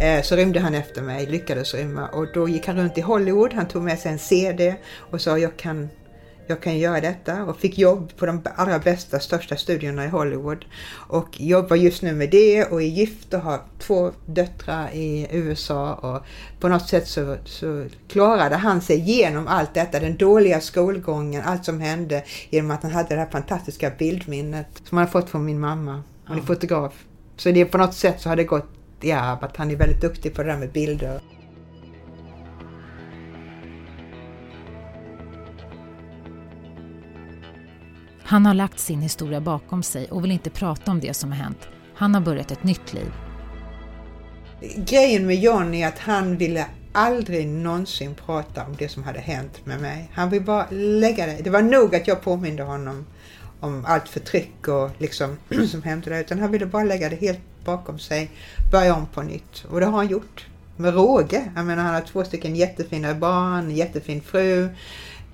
Eh, 0.00 0.22
så 0.22 0.36
rymde 0.36 0.60
han 0.60 0.74
efter 0.74 1.02
mig, 1.02 1.26
lyckades 1.26 1.74
rymma 1.74 2.08
och 2.08 2.26
då 2.34 2.48
gick 2.48 2.66
han 2.66 2.76
runt 2.76 2.98
i 2.98 3.00
Hollywood, 3.00 3.52
han 3.52 3.68
tog 3.68 3.82
med 3.82 3.98
sig 3.98 4.12
en 4.12 4.18
CD 4.18 4.76
och 5.10 5.20
sa 5.20 5.38
jag 5.38 5.56
kan 5.56 5.88
jag 6.48 6.60
kan 6.60 6.78
göra 6.78 7.00
detta 7.00 7.44
och 7.44 7.56
fick 7.56 7.78
jobb 7.78 8.12
på 8.16 8.26
de 8.26 8.42
allra 8.54 8.78
bästa, 8.78 9.20
största 9.20 9.56
studierna 9.56 10.04
i 10.04 10.08
Hollywood. 10.08 10.64
Och 10.90 11.40
jobbar 11.40 11.76
just 11.76 12.02
nu 12.02 12.12
med 12.12 12.30
det 12.30 12.64
och 12.64 12.82
är 12.82 12.86
gift 12.86 13.34
och 13.34 13.40
har 13.40 13.60
två 13.78 14.12
döttrar 14.26 14.90
i 14.92 15.28
USA 15.30 15.94
och 15.94 16.22
på 16.60 16.68
något 16.68 16.88
sätt 16.88 17.08
så, 17.08 17.36
så 17.44 17.86
klarade 18.08 18.56
han 18.56 18.80
sig 18.80 18.98
genom 18.98 19.46
allt 19.46 19.74
detta, 19.74 20.00
den 20.00 20.16
dåliga 20.16 20.60
skolgången, 20.60 21.42
allt 21.44 21.64
som 21.64 21.80
hände 21.80 22.24
genom 22.50 22.70
att 22.70 22.82
han 22.82 22.92
hade 22.92 23.08
det 23.08 23.20
här 23.20 23.30
fantastiska 23.30 23.90
bildminnet 23.98 24.68
som 24.84 24.98
han 24.98 25.06
har 25.06 25.12
fått 25.12 25.30
från 25.30 25.44
min 25.44 25.60
mamma. 25.60 26.02
Hon 26.26 26.38
är 26.38 26.42
fotograf. 26.42 27.04
Så 27.36 27.50
det 27.50 27.64
på 27.64 27.78
något 27.78 27.94
sätt 27.94 28.20
så 28.20 28.28
har 28.28 28.36
det 28.36 28.44
gått 28.44 28.76
arv 29.02 29.44
att 29.44 29.56
han 29.56 29.70
är 29.70 29.76
väldigt 29.76 30.00
duktig 30.00 30.34
på 30.34 30.42
det 30.42 30.48
där 30.48 30.58
med 30.58 30.72
bilder. 30.72 31.20
Han 38.22 38.46
har 38.46 38.54
lagt 38.54 38.78
sin 38.78 39.00
historia 39.00 39.40
bakom 39.40 39.82
sig 39.82 40.06
och 40.10 40.24
vill 40.24 40.30
inte 40.30 40.50
prata 40.50 40.90
om 40.90 41.00
det 41.00 41.14
som 41.14 41.32
har 41.32 41.38
hänt. 41.38 41.68
Han 41.94 42.14
har 42.14 42.20
börjat 42.20 42.50
ett 42.50 42.64
nytt 42.64 42.92
liv. 42.92 43.12
Grejen 44.76 45.26
med 45.26 45.36
John 45.36 45.74
är 45.74 45.88
att 45.88 45.98
han 45.98 46.36
ville 46.36 46.66
aldrig 46.92 47.48
någonsin 47.48 48.14
prata 48.14 48.64
om 48.64 48.76
det 48.78 48.88
som 48.88 49.02
hade 49.02 49.20
hänt 49.20 49.66
med 49.66 49.80
mig. 49.80 50.10
Han 50.12 50.30
vill 50.30 50.42
bara 50.42 50.66
lägga 50.70 51.26
det. 51.26 51.38
Det 51.44 51.50
var 51.50 51.62
nog 51.62 51.94
att 51.94 52.08
jag 52.08 52.22
påminde 52.22 52.62
honom 52.62 53.06
om 53.60 53.84
allt 53.84 54.08
förtryck 54.08 54.68
och 54.68 54.90
liksom 54.98 55.36
som 55.70 55.82
hände 55.82 56.10
där. 56.10 56.20
Utan 56.20 56.38
han 56.38 56.52
ville 56.52 56.66
bara 56.66 56.84
lägga 56.84 57.08
det 57.08 57.16
helt 57.16 57.40
bakom 57.66 57.98
sig, 57.98 58.30
börja 58.72 58.94
om 58.94 59.06
på 59.14 59.22
nytt. 59.22 59.64
Och 59.70 59.80
det 59.80 59.86
har 59.86 59.96
han 59.96 60.08
gjort. 60.08 60.46
Med 60.78 60.94
råge. 60.94 61.42
Jag 61.56 61.64
menar 61.66 61.82
han 61.82 61.94
har 61.94 62.00
två 62.00 62.24
stycken 62.24 62.54
jättefina 62.56 63.14
barn, 63.14 63.70
jättefin 63.70 64.20
fru, 64.20 64.68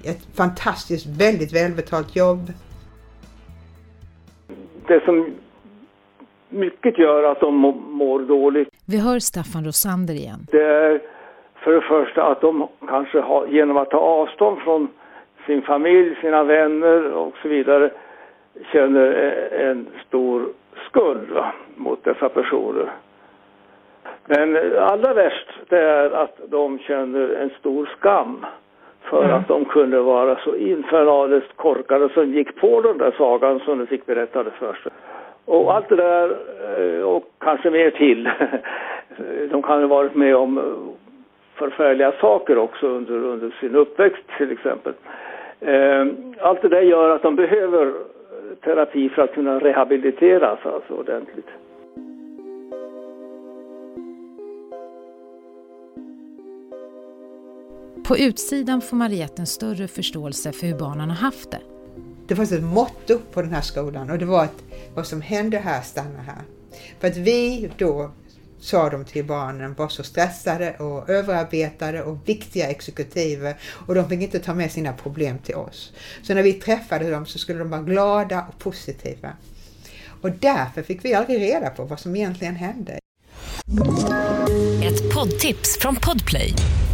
ett 0.04 0.22
fantastiskt, 0.36 1.06
väldigt 1.06 1.52
välbetalt 1.52 2.16
jobb 2.16 2.52
det 4.86 5.04
som 5.04 5.34
mycket 6.48 6.98
gör 6.98 7.22
att 7.22 7.40
de 7.40 7.54
mår 7.90 8.18
dåligt. 8.18 8.68
Vi 8.86 8.98
hör 9.00 9.18
Staffan 9.18 9.64
Rosander 9.64 10.14
igen. 10.14 10.40
Det 10.52 10.64
är 10.64 11.00
för 11.64 11.72
det 11.72 11.80
första 11.80 12.22
att 12.22 12.40
de 12.40 12.68
kanske 12.88 13.20
har, 13.20 13.46
genom 13.46 13.76
att 13.76 13.90
ta 13.90 13.98
avstånd 13.98 14.58
från 14.58 14.88
sin 15.46 15.62
familj, 15.62 16.16
sina 16.20 16.44
vänner 16.44 17.12
och 17.12 17.34
så 17.42 17.48
vidare 17.48 17.90
känner 18.72 19.06
en 19.52 19.86
stor 20.06 20.48
skuld 20.88 21.30
va, 21.30 21.52
mot 21.76 22.04
dessa 22.04 22.28
personer. 22.28 22.92
Men 24.26 24.78
allra 24.78 25.14
värst 25.14 25.48
det 25.68 25.78
är 25.78 26.10
att 26.10 26.40
de 26.48 26.78
känner 26.78 27.28
en 27.28 27.50
stor 27.60 27.90
skam 27.98 28.46
för 29.02 29.24
mm. 29.24 29.36
att 29.36 29.48
de 29.48 29.64
kunde 29.64 30.00
vara 30.00 30.36
så 30.36 30.56
infernaliskt 30.56 31.56
korkade 31.56 32.08
som 32.08 32.32
gick 32.32 32.56
på 32.56 32.80
den 32.80 32.98
där 32.98 33.14
sagan 33.18 33.60
som 33.60 33.78
du 33.78 33.86
fick 33.86 34.06
berättade 34.06 34.50
för 34.50 34.74
sig. 34.74 34.92
Och 35.44 35.74
allt 35.74 35.88
det 35.88 35.96
där, 35.96 36.36
eh, 36.78 37.02
och 37.02 37.24
kanske 37.38 37.70
mer 37.70 37.90
till. 37.90 38.30
De 39.50 39.62
kan 39.62 39.80
ha 39.80 39.86
varit 39.86 40.14
med 40.14 40.36
om 40.36 40.60
förfärliga 41.54 42.12
saker 42.20 42.58
också 42.58 42.86
under, 42.86 43.14
under 43.14 43.50
sin 43.60 43.76
uppväxt 43.76 44.22
till 44.38 44.52
exempel. 44.52 44.92
Eh, 45.60 46.06
allt 46.40 46.62
det 46.62 46.68
där 46.68 46.80
gör 46.80 47.10
att 47.10 47.22
de 47.22 47.36
behöver 47.36 47.92
terapi 48.60 49.08
för 49.08 49.22
att 49.22 49.34
kunna 49.34 49.58
rehabiliteras 49.58 50.58
alltså 50.66 50.94
ordentligt. 50.94 51.48
På 58.12 58.18
utsidan 58.18 58.80
får 58.80 58.96
Mariette 58.96 59.42
en 59.42 59.46
större 59.46 59.88
förståelse 59.88 60.52
för 60.52 60.66
hur 60.66 60.78
barnen 60.78 61.10
har 61.10 61.16
haft 61.16 61.50
det. 61.50 61.60
Det 62.28 62.36
fanns 62.36 62.52
ett 62.52 62.62
motto 62.62 63.18
på 63.32 63.42
den 63.42 63.52
här 63.52 63.60
skolan 63.60 64.10
och 64.10 64.18
det 64.18 64.24
var 64.24 64.44
att 64.44 64.62
vad 64.94 65.06
som 65.06 65.20
händer 65.20 65.60
här 65.60 65.82
stannar 65.82 66.22
här. 66.22 66.42
För 67.00 67.08
att 67.08 67.16
vi 67.16 67.70
då 67.78 68.10
sa 68.60 68.90
de 68.90 69.04
till 69.04 69.24
barnen 69.24 69.74
var 69.74 69.88
så 69.88 70.02
stressade 70.02 70.76
och 70.78 71.10
överarbetade 71.10 72.02
och 72.02 72.28
viktiga 72.28 72.70
exekutiver 72.70 73.56
och 73.86 73.94
de 73.94 74.08
fick 74.08 74.20
inte 74.20 74.38
ta 74.38 74.54
med 74.54 74.72
sina 74.72 74.92
problem 74.92 75.38
till 75.38 75.54
oss. 75.54 75.92
Så 76.22 76.34
när 76.34 76.42
vi 76.42 76.52
träffade 76.52 77.10
dem 77.10 77.26
så 77.26 77.38
skulle 77.38 77.58
de 77.58 77.70
vara 77.70 77.82
glada 77.82 78.46
och 78.48 78.58
positiva. 78.58 79.32
Och 80.22 80.30
därför 80.30 80.82
fick 80.82 81.04
vi 81.04 81.14
aldrig 81.14 81.40
reda 81.40 81.70
på 81.70 81.84
vad 81.84 82.00
som 82.00 82.16
egentligen 82.16 82.56
hände. 82.56 82.98
Ett 84.82 85.14
poddtips 85.14 85.78
från 85.80 85.96
Podplay. 85.96 86.54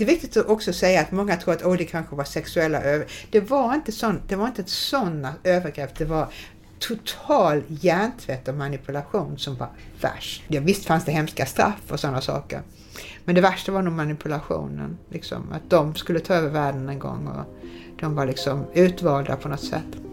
det 0.00 0.04
är 0.04 0.06
viktigt 0.06 0.36
att 0.36 0.46
också 0.46 0.72
säga 0.72 1.00
att 1.00 1.12
många 1.12 1.36
tror 1.36 1.54
att 1.54 1.62
oh, 1.62 1.76
det 1.76 1.84
kanske 1.84 2.16
var 2.16 2.24
sexuella 2.24 2.82
övergrepp. 2.82 3.08
Det 3.30 3.40
var 3.40 3.74
inte, 3.74 3.92
sån, 3.92 4.20
det 4.28 4.36
var 4.36 4.46
inte 4.46 4.64
sådana 4.64 5.34
övergrepp, 5.44 5.98
det 5.98 6.04
var 6.04 6.28
total 6.78 7.62
hjärntvätt 7.68 8.48
och 8.48 8.54
manipulation 8.54 9.38
som 9.38 9.56
var 9.56 9.68
värst. 10.00 10.42
Ja, 10.48 10.60
visst 10.60 10.84
fanns 10.84 11.04
det 11.04 11.12
hemska 11.12 11.46
straff 11.46 11.80
och 11.88 12.00
sådana 12.00 12.20
saker. 12.20 12.62
Men 13.24 13.34
det 13.34 13.40
värsta 13.40 13.72
var 13.72 13.82
nog 13.82 13.92
manipulationen. 13.92 14.98
Liksom, 15.10 15.52
att 15.52 15.70
de 15.70 15.94
skulle 15.94 16.20
ta 16.20 16.34
över 16.34 16.48
världen 16.48 16.88
en 16.88 16.98
gång 16.98 17.26
och 17.26 17.56
de 18.00 18.14
var 18.14 18.26
liksom 18.26 18.64
utvalda 18.74 19.36
på 19.36 19.48
något 19.48 19.64
sätt. 19.64 20.09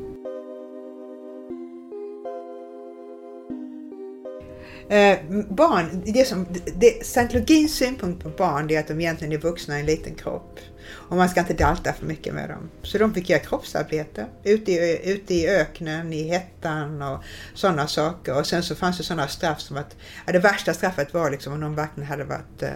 Eh, 4.89 5.17
barn, 5.49 6.01
det 6.05 6.27
som, 6.27 6.47
det, 6.75 7.05
scientologins 7.05 7.75
synpunkt 7.75 8.23
på 8.23 8.29
barn 8.29 8.69
är 8.69 8.79
att 8.79 8.87
de 8.87 9.01
egentligen 9.01 9.33
är 9.33 9.37
vuxna 9.37 9.77
i 9.77 9.79
en 9.79 9.85
liten 9.85 10.15
kropp. 10.15 10.59
Och 10.89 11.17
man 11.17 11.29
ska 11.29 11.39
inte 11.39 11.53
dalta 11.53 11.93
för 11.93 12.05
mycket 12.05 12.33
med 12.33 12.49
dem. 12.49 12.69
Så 12.83 12.97
de 12.97 13.13
fick 13.13 13.29
göra 13.29 13.39
kroppsarbete 13.39 14.25
ute 14.43 14.71
i, 14.71 15.11
ute 15.11 15.33
i 15.33 15.47
öknen, 15.47 16.13
i 16.13 16.23
hettan 16.23 17.01
och 17.01 17.23
sådana 17.53 17.87
saker. 17.87 18.39
Och 18.39 18.47
sen 18.47 18.63
så 18.63 18.75
fanns 18.75 18.97
det 18.97 19.03
sådana 19.03 19.27
straff 19.27 19.59
som 19.59 19.77
att, 19.77 19.95
ja, 20.25 20.33
det 20.33 20.39
värsta 20.39 20.73
straffet 20.73 21.13
var 21.13 21.31
liksom 21.31 21.53
om 21.53 21.61
de 21.61 21.75
verkligen 21.75 22.09
hade 22.09 22.23
varit 22.23 22.63
eh, 22.63 22.71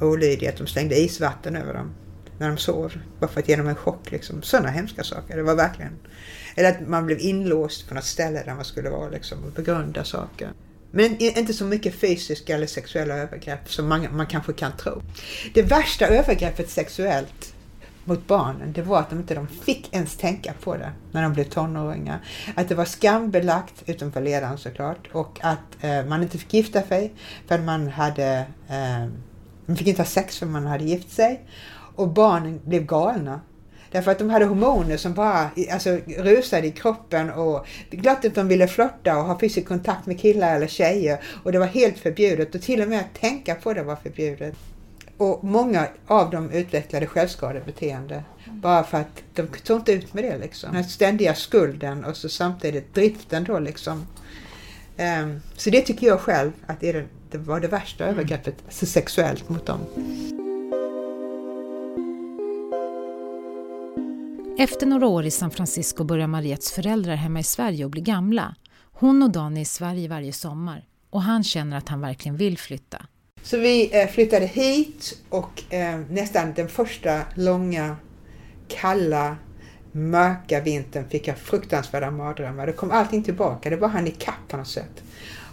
olydiga, 0.00 0.50
att 0.50 0.56
de 0.56 0.66
slängde 0.66 1.00
isvatten 1.00 1.56
över 1.56 1.74
dem 1.74 1.94
när 2.38 2.48
de 2.48 2.58
sov. 2.58 2.92
Bara 3.20 3.30
för 3.30 3.40
att 3.40 3.48
ge 3.48 3.56
dem 3.56 3.68
en 3.68 3.76
chock 3.76 4.10
liksom. 4.10 4.42
Sådana 4.42 4.68
hemska 4.68 5.04
saker. 5.04 5.36
Det 5.36 5.42
var 5.42 5.54
verkligen, 5.54 5.98
eller 6.54 6.70
att 6.70 6.88
man 6.88 7.06
blev 7.06 7.20
inlåst 7.20 7.88
på 7.88 7.94
något 7.94 8.04
ställe 8.04 8.42
där 8.44 8.54
man 8.54 8.64
skulle 8.64 8.90
vara 8.90 9.08
liksom 9.08 9.44
och 9.44 9.52
begrunda 9.52 10.04
saker. 10.04 10.52
Men 10.94 11.18
inte 11.18 11.54
så 11.54 11.64
mycket 11.64 11.94
fysiska 11.94 12.54
eller 12.54 12.66
sexuella 12.66 13.14
övergrepp 13.14 13.72
som 13.72 13.88
man, 13.88 14.16
man 14.16 14.26
kanske 14.26 14.52
kan 14.52 14.72
tro. 14.76 15.02
Det 15.54 15.62
värsta 15.62 16.06
övergreppet 16.06 16.70
sexuellt 16.70 17.54
mot 18.04 18.26
barnen, 18.26 18.72
det 18.72 18.82
var 18.82 18.98
att 18.98 19.10
de 19.10 19.18
inte 19.18 19.34
de 19.34 19.48
fick 19.48 19.94
ens 19.94 20.16
tänka 20.16 20.52
på 20.60 20.76
det 20.76 20.92
när 21.12 21.22
de 21.22 21.32
blev 21.32 21.44
tonåringar. 21.44 22.20
Att 22.54 22.68
det 22.68 22.74
var 22.74 22.84
skambelagt, 22.84 23.82
utom 23.86 24.12
för 24.12 24.20
ledaren 24.20 24.58
såklart, 24.58 25.08
och 25.12 25.38
att 25.42 25.84
eh, 25.84 26.04
man 26.04 26.22
inte 26.22 26.38
fick 26.38 26.54
gifta 26.54 26.82
sig 26.82 27.12
för 27.48 27.58
man 27.58 27.88
hade, 27.88 28.46
eh, 28.68 29.06
man 29.66 29.76
fick 29.76 29.86
inte 29.86 30.02
ha 30.02 30.06
sex 30.06 30.38
för 30.38 30.46
man 30.46 30.66
hade 30.66 30.84
gift 30.84 31.12
sig. 31.12 31.48
Och 31.96 32.08
barnen 32.08 32.60
blev 32.64 32.86
galna 32.86 33.40
Därför 33.94 34.10
att 34.10 34.18
de 34.18 34.30
hade 34.30 34.44
hormoner 34.44 34.96
som 34.96 35.14
bara 35.14 35.50
alltså, 35.72 35.98
rusade 36.18 36.66
i 36.66 36.70
kroppen 36.70 37.30
och 37.30 37.66
det 37.90 37.96
är 37.96 38.02
klart 38.02 38.24
att 38.24 38.34
de 38.34 38.48
ville 38.48 38.68
flotta 38.68 39.18
och 39.18 39.24
ha 39.24 39.40
fysisk 39.40 39.68
kontakt 39.68 40.06
med 40.06 40.20
killar 40.20 40.56
eller 40.56 40.66
tjejer 40.66 41.18
och 41.44 41.52
det 41.52 41.58
var 41.58 41.66
helt 41.66 41.98
förbjudet 41.98 42.54
och 42.54 42.62
till 42.62 42.82
och 42.82 42.88
med 42.88 43.00
att 43.00 43.20
tänka 43.20 43.54
på 43.54 43.72
det 43.72 43.82
var 43.82 43.96
förbjudet. 43.96 44.54
Och 45.16 45.44
många 45.44 45.86
av 46.06 46.30
dem 46.30 46.50
utvecklade 46.50 47.06
självskadebeteende 47.06 48.24
bara 48.46 48.84
för 48.84 48.98
att 48.98 49.22
de 49.34 49.46
tog 49.46 49.76
inte 49.76 49.92
ut 49.92 50.14
med 50.14 50.24
det 50.24 50.38
liksom. 50.38 50.72
Den 50.72 50.84
ständiga 50.84 51.34
skulden 51.34 52.04
och 52.04 52.16
så 52.16 52.28
samtidigt 52.28 52.94
driften 52.94 53.44
då 53.44 53.58
liksom. 53.58 54.06
Um, 54.98 55.40
så 55.56 55.70
det 55.70 55.80
tycker 55.80 56.06
jag 56.06 56.20
själv 56.20 56.52
att 56.66 56.80
det, 56.80 57.04
det 57.30 57.38
var 57.38 57.60
det 57.60 57.68
värsta 57.68 58.04
mm. 58.04 58.14
övergreppet 58.14 58.54
alltså 58.66 58.86
sexuellt 58.86 59.48
mot 59.48 59.66
dem. 59.66 59.80
Efter 64.58 64.86
några 64.86 65.06
år 65.06 65.24
i 65.24 65.30
San 65.30 65.50
Francisco 65.50 66.04
börjar 66.04 66.26
Mariettes 66.26 66.72
föräldrar 66.72 67.14
hemma 67.14 67.40
i 67.40 67.42
Sverige 67.42 67.84
och 67.84 67.90
bli 67.90 68.00
gamla. 68.00 68.54
Hon 68.92 69.22
och 69.22 69.30
Dan 69.30 69.56
är 69.56 69.60
i 69.60 69.64
Sverige 69.64 70.08
varje 70.08 70.32
sommar 70.32 70.84
och 71.10 71.22
han 71.22 71.44
känner 71.44 71.76
att 71.76 71.88
han 71.88 72.00
verkligen 72.00 72.36
vill 72.36 72.58
flytta. 72.58 73.06
Så 73.42 73.58
vi 73.58 74.00
eh, 74.02 74.08
flyttade 74.08 74.46
hit 74.46 75.22
och 75.28 75.72
eh, 75.74 76.00
nästan 76.10 76.52
den 76.54 76.68
första 76.68 77.20
långa, 77.34 77.96
kalla, 78.68 79.36
mörka 79.92 80.60
vintern 80.60 81.08
fick 81.08 81.28
jag 81.28 81.38
fruktansvärda 81.38 82.10
mardrömmar. 82.10 82.66
Då 82.66 82.72
kom 82.72 82.90
allting 82.90 83.22
tillbaka, 83.22 83.70
det 83.70 83.76
var 83.76 83.88
han 83.88 84.06
i 84.06 84.10
kapp 84.10 84.48
på 84.48 84.56
något 84.56 84.68
sätt. 84.68 85.02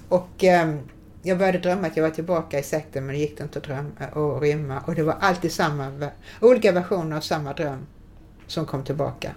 Och 0.09 0.43
eh, 0.43 0.75
jag 1.23 1.37
började 1.37 1.59
drömma 1.59 1.87
att 1.87 1.97
jag 1.97 2.03
var 2.03 2.11
tillbaka 2.11 2.59
i 2.59 2.63
sekten 2.63 3.05
men 3.05 3.15
det 3.15 3.21
gick 3.21 3.39
inte 3.39 3.59
att 3.59 3.65
drömma 3.65 4.07
och 4.13 4.41
rymma. 4.41 4.79
Och 4.79 4.95
det 4.95 5.03
var 5.03 5.17
alltid 5.19 5.51
samma, 5.51 6.09
olika 6.41 6.71
versioner 6.71 7.17
av 7.17 7.21
samma 7.21 7.53
dröm 7.53 7.85
som 8.51 8.65
kom 8.65 8.83
tillbaka. 8.83 9.31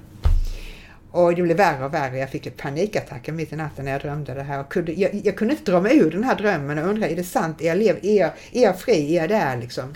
Och 1.11 1.35
det 1.35 1.43
blev 1.43 1.57
värre 1.57 1.85
och 1.85 1.95
värre. 1.95 2.19
Jag 2.19 2.31
fick 2.31 2.57
panikattacker 2.57 3.33
mitt 3.33 3.53
i 3.53 3.57
natten 3.57 3.85
när 3.85 3.93
jag 3.93 4.01
drömde 4.01 4.35
det 4.35 4.43
här. 4.43 4.61
Och 4.61 4.73
kunde, 4.73 4.93
jag, 4.93 5.15
jag 5.25 5.37
kunde 5.37 5.55
inte 5.55 5.71
dra 5.71 5.81
mig 5.81 5.99
ur 5.99 6.11
den 6.11 6.25
här 6.25 6.35
drömmen 6.35 6.79
och 6.79 6.89
undra, 6.89 7.09
är 7.09 7.17
det 7.17 7.25
sant? 7.25 7.61
Är 7.61 7.67
jag, 7.67 7.79
lev, 7.79 7.99
är 8.03 8.21
jag, 8.21 8.31
är 8.53 8.63
jag 8.63 8.81
fri? 8.81 9.17
Är 9.17 9.21
jag 9.21 9.29
där 9.29 9.57
liksom? 9.57 9.95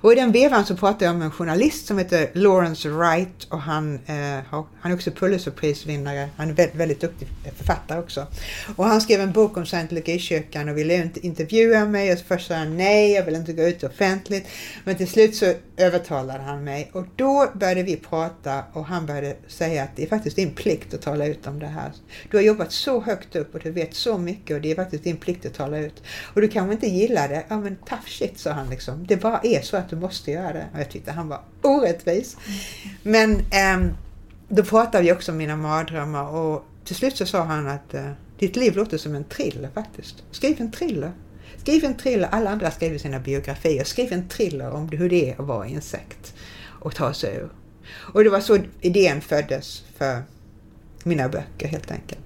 Och 0.00 0.12
i 0.12 0.14
den 0.14 0.32
vevan 0.32 0.66
så 0.66 0.76
pratade 0.76 1.04
jag 1.04 1.16
med 1.16 1.24
en 1.24 1.30
journalist 1.30 1.86
som 1.86 1.98
heter 1.98 2.30
Lawrence 2.32 2.88
Wright 2.88 3.44
och 3.48 3.60
han, 3.60 3.94
eh, 4.06 4.64
han 4.80 4.92
är 4.92 4.94
också 4.94 5.10
Pulitzerprisvinnare. 5.10 6.28
Han 6.36 6.50
är 6.50 6.54
väldigt, 6.54 6.76
väldigt 6.76 7.00
duktig 7.00 7.28
författare 7.56 7.98
också. 7.98 8.26
Och 8.76 8.84
han 8.84 9.00
skrev 9.00 9.20
en 9.20 9.32
bok 9.32 9.56
om 9.56 9.66
scientologikyrkan 9.66 10.68
och 10.68 10.78
ville 10.78 10.94
inte 10.94 11.26
intervjua 11.26 11.84
mig 11.84 12.12
och 12.12 12.18
först 12.18 12.46
sa 12.46 12.54
han 12.54 12.76
nej, 12.76 13.12
jag 13.12 13.24
vill 13.24 13.34
inte 13.34 13.52
gå 13.52 13.62
ut 13.62 13.84
offentligt. 13.84 14.46
Men 14.84 14.96
till 14.96 15.08
slut 15.08 15.36
så 15.36 15.54
övertalade 15.76 16.42
han 16.42 16.64
mig 16.64 16.90
och 16.92 17.06
då 17.16 17.50
började 17.54 17.82
vi 17.82 17.96
prata 17.96 18.62
och 18.72 18.84
han 18.84 19.06
började 19.06 19.36
säga 19.48 19.82
att 19.82 19.96
det 19.96 20.02
är 20.02 20.06
faktiskt 20.06 20.36
din 20.36 20.54
plikt 20.54 20.94
att 20.94 21.02
tala 21.02 21.26
ut 21.26 21.46
om 21.46 21.58
det 21.58 21.66
här. 21.66 21.92
Du 22.30 22.36
har 22.36 22.44
jobbat 22.44 22.72
så 22.72 23.00
högt 23.00 23.36
upp 23.36 23.54
och 23.54 23.60
du 23.60 23.70
vet 23.70 23.94
så 23.94 24.18
mycket 24.18 24.54
och 24.56 24.60
det 24.60 24.70
är 24.70 24.74
faktiskt 24.74 25.04
din 25.04 25.16
plikt 25.16 25.46
att 25.46 25.54
tala 25.54 25.78
ut. 25.78 26.02
Och 26.34 26.40
du 26.40 26.48
kanske 26.48 26.72
inte 26.72 26.86
gillar 26.86 27.28
det, 27.28 27.44
ja 27.48 27.60
men 27.60 27.76
tough 27.76 28.06
shit 28.06 28.38
sa 28.38 28.50
han 28.50 28.70
liksom. 28.70 29.06
Det 29.06 29.16
bara 29.16 29.40
är 29.42 29.60
så 29.60 29.76
att 29.76 29.85
att 29.86 29.90
du 29.90 29.96
måste 29.96 30.30
göra 30.30 30.52
det. 30.52 30.66
Och 30.72 30.80
jag 30.80 30.90
tyckte 30.90 31.12
han 31.12 31.28
var 31.28 31.40
orättvis. 31.62 32.36
Men 33.02 33.32
eh, 33.32 33.90
då 34.48 34.64
pratade 34.64 35.04
vi 35.04 35.12
också 35.12 35.32
om 35.32 35.38
mina 35.38 35.56
mardrömmar 35.56 36.28
och 36.28 36.64
till 36.84 36.96
slut 36.96 37.16
så 37.16 37.26
sa 37.26 37.42
han 37.42 37.68
att 37.68 37.94
eh, 37.94 38.10
ditt 38.38 38.56
liv 38.56 38.76
låter 38.76 38.98
som 38.98 39.14
en 39.14 39.24
thriller 39.24 39.70
faktiskt. 39.74 40.22
Skriv 40.30 40.60
en 40.60 40.72
thriller. 40.72 41.12
Skriv 41.56 41.84
en 41.84 41.96
thriller, 41.96 42.28
alla 42.32 42.50
andra 42.50 42.70
skriver 42.70 42.98
sina 42.98 43.18
biografier. 43.18 43.84
Skriv 43.84 44.12
en 44.12 44.28
thriller 44.28 44.70
om 44.70 44.88
hur 44.88 45.10
det 45.10 45.30
är 45.30 45.40
att 45.40 45.46
vara 45.46 45.68
i 45.68 45.74
en 45.74 45.82
sekt 45.82 46.34
och 46.80 46.94
ta 46.94 47.12
sig 47.14 47.36
ur. 47.36 47.48
Och 48.14 48.24
det 48.24 48.30
var 48.30 48.40
så 48.40 48.58
idén 48.80 49.20
föddes 49.20 49.84
för 49.96 50.22
mina 51.04 51.28
böcker 51.28 51.68
helt 51.68 51.90
enkelt. 51.90 52.20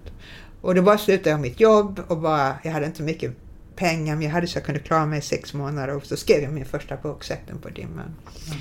Och 0.61 0.75
då 0.75 0.83
bara 0.83 0.99
slutade 0.99 1.31
jag 1.31 1.41
mitt 1.41 1.61
jobb 1.61 2.01
och 2.09 2.19
bara, 2.19 2.55
jag 2.63 2.73
hade 2.73 2.87
inte 2.87 3.03
mycket 3.03 3.33
pengar 3.81 4.15
men 4.17 4.23
jag 4.23 4.31
hade 4.31 4.47
så 4.47 4.57
jag 4.57 4.65
kunde 4.65 4.81
klara 4.81 5.07
mig 5.07 5.19
i 5.19 5.23
sex 5.23 5.55
månader 5.55 5.97
och 5.97 6.07
så 6.07 6.17
skrev 6.17 6.43
jag 6.43 6.53
min 6.53 6.65
första 6.65 6.97
bok, 6.97 7.25
Sekten 7.25 7.59
på 7.59 7.69
dimman. 7.69 8.15
Mm. 8.47 8.59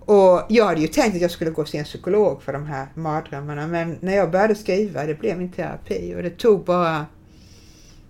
Och 0.00 0.42
jag 0.48 0.64
hade 0.64 0.80
ju 0.80 0.86
tänkt 0.86 1.14
att 1.14 1.20
jag 1.20 1.30
skulle 1.30 1.50
gå 1.50 1.64
se 1.64 1.78
en 1.78 1.84
psykolog 1.84 2.42
för 2.42 2.52
de 2.52 2.66
här 2.66 2.86
mardrömmarna 2.94 3.66
men 3.66 3.98
när 4.00 4.16
jag 4.16 4.30
började 4.30 4.54
skriva, 4.54 5.06
det 5.06 5.14
blev 5.14 5.38
min 5.38 5.52
terapi 5.52 6.14
och 6.16 6.22
det 6.22 6.30
tog 6.30 6.64
bara 6.64 7.06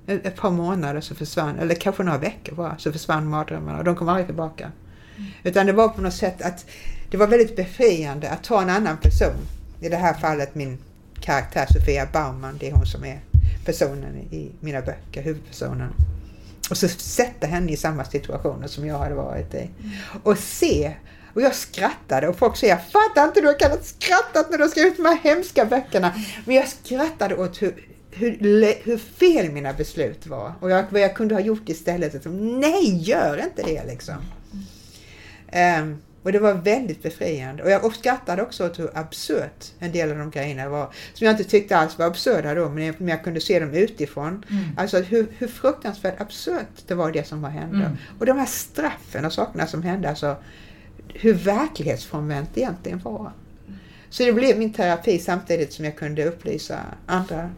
ett 0.06 0.36
par 0.36 0.50
månader 0.50 1.00
så 1.00 1.14
försvann, 1.14 1.58
eller 1.58 1.74
kanske 1.74 2.02
några 2.02 2.18
veckor 2.18 2.54
bara, 2.54 2.78
så 2.78 2.92
försvann 2.92 3.28
mardrömmarna 3.28 3.78
och 3.78 3.84
de 3.84 3.96
kom 3.96 4.08
aldrig 4.08 4.26
tillbaka. 4.26 4.72
Mm. 5.16 5.30
Utan 5.42 5.66
det 5.66 5.72
var 5.72 5.88
på 5.88 6.00
något 6.00 6.14
sätt 6.14 6.42
att 6.42 6.66
det 7.10 7.16
var 7.16 7.26
väldigt 7.26 7.56
befriande 7.56 8.30
att 8.30 8.44
ta 8.44 8.62
en 8.62 8.70
annan 8.70 8.96
person. 8.96 9.46
I 9.80 9.88
det 9.88 9.96
här 9.96 10.14
fallet 10.14 10.54
min 10.54 10.78
karaktär 11.20 11.66
Sofia 11.70 12.06
Baumann, 12.12 12.56
det 12.60 12.68
är 12.68 12.72
hon 12.72 12.86
som 12.86 13.04
är 13.04 13.20
personen 13.64 14.16
i 14.16 14.50
mina 14.60 14.80
böcker, 14.80 15.22
huvudpersonen. 15.22 15.92
Och 16.70 16.76
så 16.76 16.88
sätta 16.88 17.46
henne 17.46 17.72
i 17.72 17.76
samma 17.76 18.04
situationer 18.04 18.68
som 18.68 18.86
jag 18.86 18.98
hade 18.98 19.14
varit 19.14 19.54
i. 19.54 19.70
Och 20.22 20.38
se 20.38 20.94
och 21.34 21.42
jag 21.42 21.54
skrattade 21.54 22.28
och 22.28 22.38
folk 22.38 22.56
säger, 22.56 22.74
jag 22.74 22.86
fattar 22.86 23.24
inte, 23.24 23.40
du 23.40 23.46
har 23.46 23.58
kunnat 23.58 23.86
skrattat 23.86 24.50
när 24.50 24.58
du 24.58 24.64
har 24.64 24.68
skrivit 24.68 24.96
de 24.96 25.04
här 25.04 25.18
hemska 25.22 25.64
böckerna. 25.64 26.14
Men 26.44 26.56
jag 26.56 26.68
skrattade 26.68 27.36
åt 27.36 27.62
hur, 27.62 27.86
hur, 28.10 28.84
hur 28.84 28.98
fel 28.98 29.50
mina 29.52 29.72
beslut 29.72 30.26
var. 30.26 30.52
Och 30.60 30.70
jag, 30.70 30.84
vad 30.90 31.00
jag 31.00 31.16
kunde 31.16 31.34
ha 31.34 31.40
gjort 31.40 31.68
istället. 31.68 32.14
Liksom, 32.14 32.60
Nej, 32.60 33.02
gör 33.02 33.44
inte 33.44 33.62
det 33.62 33.84
liksom. 33.84 34.16
Um, 35.80 36.02
och 36.22 36.32
det 36.32 36.38
var 36.38 36.54
väldigt 36.54 37.02
befriande. 37.02 37.62
Och 37.62 37.70
jag 37.70 37.84
uppskattade 37.84 38.42
också 38.42 38.70
hur 38.76 38.98
absurt 38.98 39.72
en 39.78 39.92
del 39.92 40.10
av 40.10 40.18
de 40.18 40.30
grejerna 40.30 40.68
var. 40.68 40.94
Som 41.14 41.24
jag 41.26 41.32
inte 41.32 41.44
tyckte 41.44 41.76
alls 41.76 41.98
var 41.98 42.06
absurda 42.06 42.54
då, 42.54 42.68
men 42.68 42.84
jag, 42.84 42.94
jag 42.98 43.24
kunde 43.24 43.40
se 43.40 43.60
dem 43.60 43.74
utifrån. 43.74 44.44
Mm. 44.50 44.64
Alltså 44.76 44.98
hur, 44.98 45.26
hur 45.38 45.48
fruktansvärt 45.48 46.20
absurt 46.20 46.86
det 46.86 46.94
var 46.94 47.12
det 47.12 47.26
som 47.26 47.42
var 47.42 47.50
hände. 47.50 47.84
Mm. 47.84 47.96
Och 48.18 48.26
de 48.26 48.38
här 48.38 48.46
straffen 48.46 49.24
och 49.24 49.32
sakerna 49.32 49.66
som 49.66 49.82
hände, 49.82 50.08
alltså 50.08 50.36
hur 51.08 51.34
verklighetsfrånvänt 51.34 52.50
det 52.54 52.60
egentligen 52.60 52.98
var. 52.98 53.32
Så 54.10 54.22
det 54.22 54.32
blev 54.32 54.58
min 54.58 54.72
terapi 54.72 55.18
samtidigt 55.18 55.72
som 55.72 55.84
jag 55.84 55.96
kunde 55.96 56.24
upplysa 56.24 56.80
andra 57.06 57.50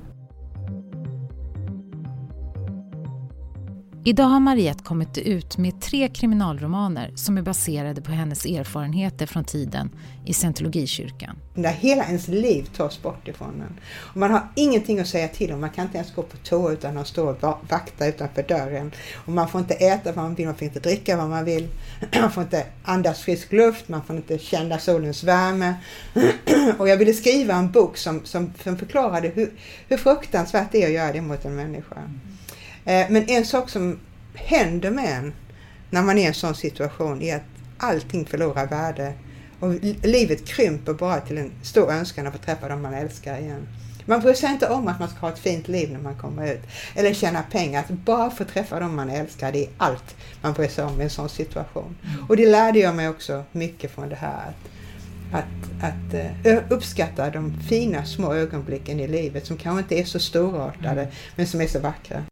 Idag 4.05 4.25
har 4.25 4.41
Mariette 4.41 4.85
kommit 4.85 5.19
ut 5.19 5.59
med 5.59 5.81
tre 5.81 6.09
kriminalromaner 6.09 7.13
som 7.15 7.39
är 7.39 7.43
baserade 7.43 8.03
på 8.03 8.13
hennes 8.13 8.45
erfarenheter 8.45 9.27
från 9.27 9.45
tiden 9.45 9.91
i 10.27 10.33
scientologikyrkan. 10.33 11.37
När 11.55 11.71
hela 11.71 12.05
ens 12.05 12.29
liv 12.29 12.69
tas 12.77 13.03
bort 13.03 13.29
ifrån 13.29 13.49
en. 13.49 13.81
Och 13.95 14.17
man 14.17 14.31
har 14.31 14.49
ingenting 14.57 15.01
att 15.01 15.09
säga 15.09 15.29
till 15.29 15.53
om, 15.53 15.61
man 15.61 15.71
kan 15.71 15.85
inte 15.85 15.99
ens 15.99 16.15
gå 16.15 16.23
på 16.23 16.37
toa 16.37 16.73
utan 16.73 16.99
att 16.99 17.07
stå 17.07 17.31
och 17.31 17.61
vakta 17.69 18.07
utanför 18.07 18.43
dörren. 18.43 18.93
Och 19.15 19.33
man 19.33 19.49
får 19.49 19.61
inte 19.61 19.75
äta 19.75 20.13
vad 20.13 20.25
man 20.25 20.35
vill, 20.35 20.47
man 20.47 20.55
får 20.55 20.65
inte 20.65 20.81
dricka 20.81 21.17
vad 21.17 21.29
man 21.29 21.45
vill. 21.45 21.69
Man 22.21 22.33
får 22.33 22.43
inte 22.43 22.67
andas 22.83 23.21
frisk 23.21 23.53
luft, 23.53 23.89
man 23.89 24.03
får 24.05 24.17
inte 24.17 24.39
känna 24.39 24.79
solens 24.79 25.25
värme. 25.25 25.75
Och 26.79 26.89
jag 26.89 26.97
ville 26.97 27.13
skriva 27.13 27.55
en 27.55 27.73
bok 27.73 27.97
som, 27.97 28.25
som, 28.25 28.53
som 28.63 28.79
förklarade 28.79 29.29
hur, 29.29 29.53
hur 29.89 29.97
fruktansvärt 29.97 30.73
det 30.73 30.83
är 30.83 30.87
att 30.87 30.93
göra 30.93 31.13
det 31.13 31.21
mot 31.21 31.45
en 31.45 31.57
människa. 31.57 31.97
Eh, 32.85 33.07
men 33.11 33.29
en 33.29 33.45
sak 33.45 33.71
som 33.71 33.99
händer 34.35 34.91
med 34.91 35.19
en 35.19 35.33
när 35.91 36.03
man 36.03 36.19
är 36.19 36.23
i 36.23 36.27
en 36.27 36.35
sån 36.35 36.55
situation 36.55 37.23
är 37.23 37.37
att 37.37 37.43
allting 37.79 38.27
förlorar 38.27 38.67
värde 38.67 39.13
och 39.61 39.75
livet 40.03 40.47
krymper 40.47 40.93
bara 40.93 41.21
till 41.21 41.39
en 41.39 41.53
stor 41.63 41.93
önskan 41.93 42.27
att 42.27 42.33
få 42.33 42.39
träffa 42.39 42.69
dem 42.69 42.83
man 42.83 42.95
älskar 42.95 43.39
igen. 43.39 43.69
Man 44.07 44.21
bryr 44.21 44.35
sig 44.35 44.51
inte 44.51 44.69
om 44.69 44.89
att 44.89 45.01
man 45.01 45.09
ska 45.09 45.19
ha 45.19 45.29
ett 45.29 45.39
fint 45.39 45.69
liv 45.69 45.93
när 45.93 46.01
man 46.01 46.15
kommer 46.15 46.53
ut 46.53 46.63
eller 46.95 47.15
tjäna 47.15 47.43
pengar. 47.43 47.81
Att 47.81 47.91
bara 47.91 48.31
få 48.31 48.45
träffa 48.45 48.81
dem 48.81 48.97
man 48.97 49.11
älskar, 49.11 49.53
det 49.53 49.65
är 49.65 49.71
allt 49.77 50.17
man 50.43 50.53
bryr 50.53 50.69
sig 50.69 50.85
om 50.85 51.01
i 51.01 51.05
en 51.05 51.11
sån 51.11 51.29
situation. 51.29 51.97
Mm. 52.03 52.25
Och 52.29 52.37
det 52.37 52.47
lärde 52.47 52.79
jag 52.79 52.95
mig 52.95 53.09
också 53.09 53.45
mycket 53.53 53.91
från 53.91 54.09
det 54.09 54.17
här. 54.17 54.53
Att, 55.33 55.45
att, 55.83 56.15
att 56.15 56.53
uh, 56.53 56.59
uppskatta 56.69 57.31
de 57.31 57.61
fina 57.69 58.05
små 58.05 58.35
ögonblicken 58.35 59.01
i 59.01 59.09
livet 59.09 59.47
som 59.47 59.57
kanske 59.57 59.83
inte 59.83 60.01
är 60.01 60.05
så 60.05 60.19
storartade 60.19 61.03
mm. 61.03 61.15
men 61.37 61.47
som 61.47 61.61
är 61.61 61.67
så 61.67 61.81
vackra. 61.81 62.23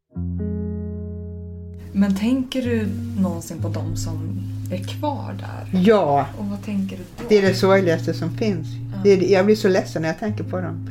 Men 1.92 2.16
tänker 2.18 2.62
du 2.62 2.88
någonsin 3.20 3.62
på 3.62 3.68
de 3.68 3.96
som 3.96 4.42
är 4.72 4.84
kvar 4.84 5.36
där? 5.38 5.80
Ja. 5.80 6.26
Och 6.38 6.46
vad 6.46 6.64
tänker 6.64 6.96
du 6.96 7.02
då? 7.18 7.24
Det 7.28 7.38
är 7.38 7.42
det 7.42 7.54
sorgligaste 7.54 8.14
som 8.14 8.36
finns. 8.36 8.66
Ja. 8.94 9.00
Det, 9.04 9.16
jag 9.16 9.46
blir 9.46 9.56
så 9.56 9.68
ledsen 9.68 10.02
när 10.02 10.08
jag 10.08 10.18
tänker 10.18 10.44
på 10.44 10.60
dem. 10.60 10.90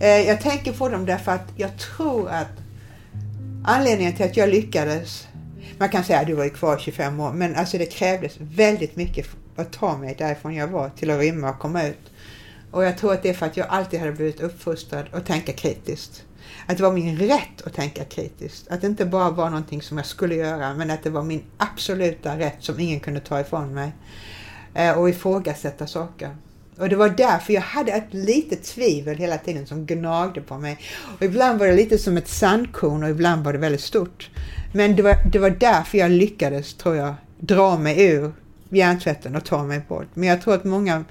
Eh, 0.00 0.08
jag 0.08 0.40
tänker 0.40 0.72
på 0.72 0.88
dem 0.88 1.06
därför 1.06 1.32
att 1.32 1.52
jag 1.56 1.78
tror 1.78 2.28
att 2.28 2.60
anledningen 3.64 4.12
till 4.12 4.24
att 4.24 4.36
jag 4.36 4.48
lyckades 4.48 5.26
man 5.80 5.88
kan 5.88 6.04
säga 6.04 6.20
att 6.20 6.26
du 6.26 6.34
var 6.34 6.48
kvar 6.48 6.78
25 6.78 7.20
år, 7.20 7.32
men 7.32 7.56
alltså 7.56 7.78
det 7.78 7.86
krävdes 7.86 8.36
väldigt 8.40 8.96
mycket 8.96 9.26
att 9.56 9.72
ta 9.72 9.96
mig 9.96 10.14
därifrån 10.18 10.54
jag 10.54 10.68
var 10.68 10.88
till 10.88 11.10
att 11.10 11.20
rymma 11.20 11.50
och 11.50 11.58
komma 11.58 11.86
ut. 11.86 12.10
Och 12.70 12.84
jag 12.84 12.98
tror 12.98 13.12
att 13.12 13.22
det 13.22 13.28
är 13.28 13.34
för 13.34 13.46
att 13.46 13.56
jag 13.56 13.66
alltid 13.68 14.00
hade 14.00 14.12
blivit 14.12 14.40
uppfostrad 14.40 15.06
att 15.12 15.26
tänka 15.26 15.52
kritiskt 15.52 16.24
att 16.66 16.76
det 16.76 16.82
var 16.82 16.92
min 16.92 17.18
rätt 17.18 17.62
att 17.64 17.74
tänka 17.74 18.04
kritiskt. 18.04 18.68
Att 18.68 18.80
det 18.80 18.86
inte 18.86 19.04
bara 19.04 19.30
var 19.30 19.50
någonting 19.50 19.82
som 19.82 19.96
jag 19.96 20.06
skulle 20.06 20.34
göra, 20.34 20.74
men 20.74 20.90
att 20.90 21.02
det 21.02 21.10
var 21.10 21.22
min 21.22 21.42
absoluta 21.56 22.38
rätt 22.38 22.56
som 22.58 22.80
ingen 22.80 23.00
kunde 23.00 23.20
ta 23.20 23.40
ifrån 23.40 23.74
mig. 23.74 23.92
Eh, 24.74 24.98
och 24.98 25.08
ifrågasätta 25.08 25.86
saker. 25.86 26.36
Och 26.78 26.88
det 26.88 26.96
var 26.96 27.08
därför 27.08 27.52
jag 27.52 27.60
hade 27.60 27.92
ett 27.92 28.14
litet 28.14 28.64
tvivel 28.64 29.16
hela 29.16 29.38
tiden 29.38 29.66
som 29.66 29.86
gnagde 29.86 30.40
på 30.40 30.58
mig. 30.58 30.78
Och 31.16 31.22
ibland 31.22 31.58
var 31.58 31.66
det 31.66 31.74
lite 31.74 31.98
som 31.98 32.16
ett 32.16 32.28
sandkorn 32.28 33.02
och 33.02 33.10
ibland 33.10 33.44
var 33.44 33.52
det 33.52 33.58
väldigt 33.58 33.80
stort. 33.80 34.30
Men 34.72 34.96
det 34.96 35.02
var, 35.02 35.30
det 35.32 35.38
var 35.38 35.50
därför 35.50 35.98
jag 35.98 36.10
lyckades, 36.10 36.74
tror 36.74 36.96
jag, 36.96 37.14
dra 37.38 37.78
mig 37.78 38.04
ur 38.04 38.32
hjärntvätten 38.68 39.36
och 39.36 39.44
ta 39.44 39.64
mig 39.64 39.80
bort. 39.88 40.08
Men 40.14 40.28
jag 40.28 40.42
tror 40.42 40.54
att 40.54 40.64
många 40.64 41.04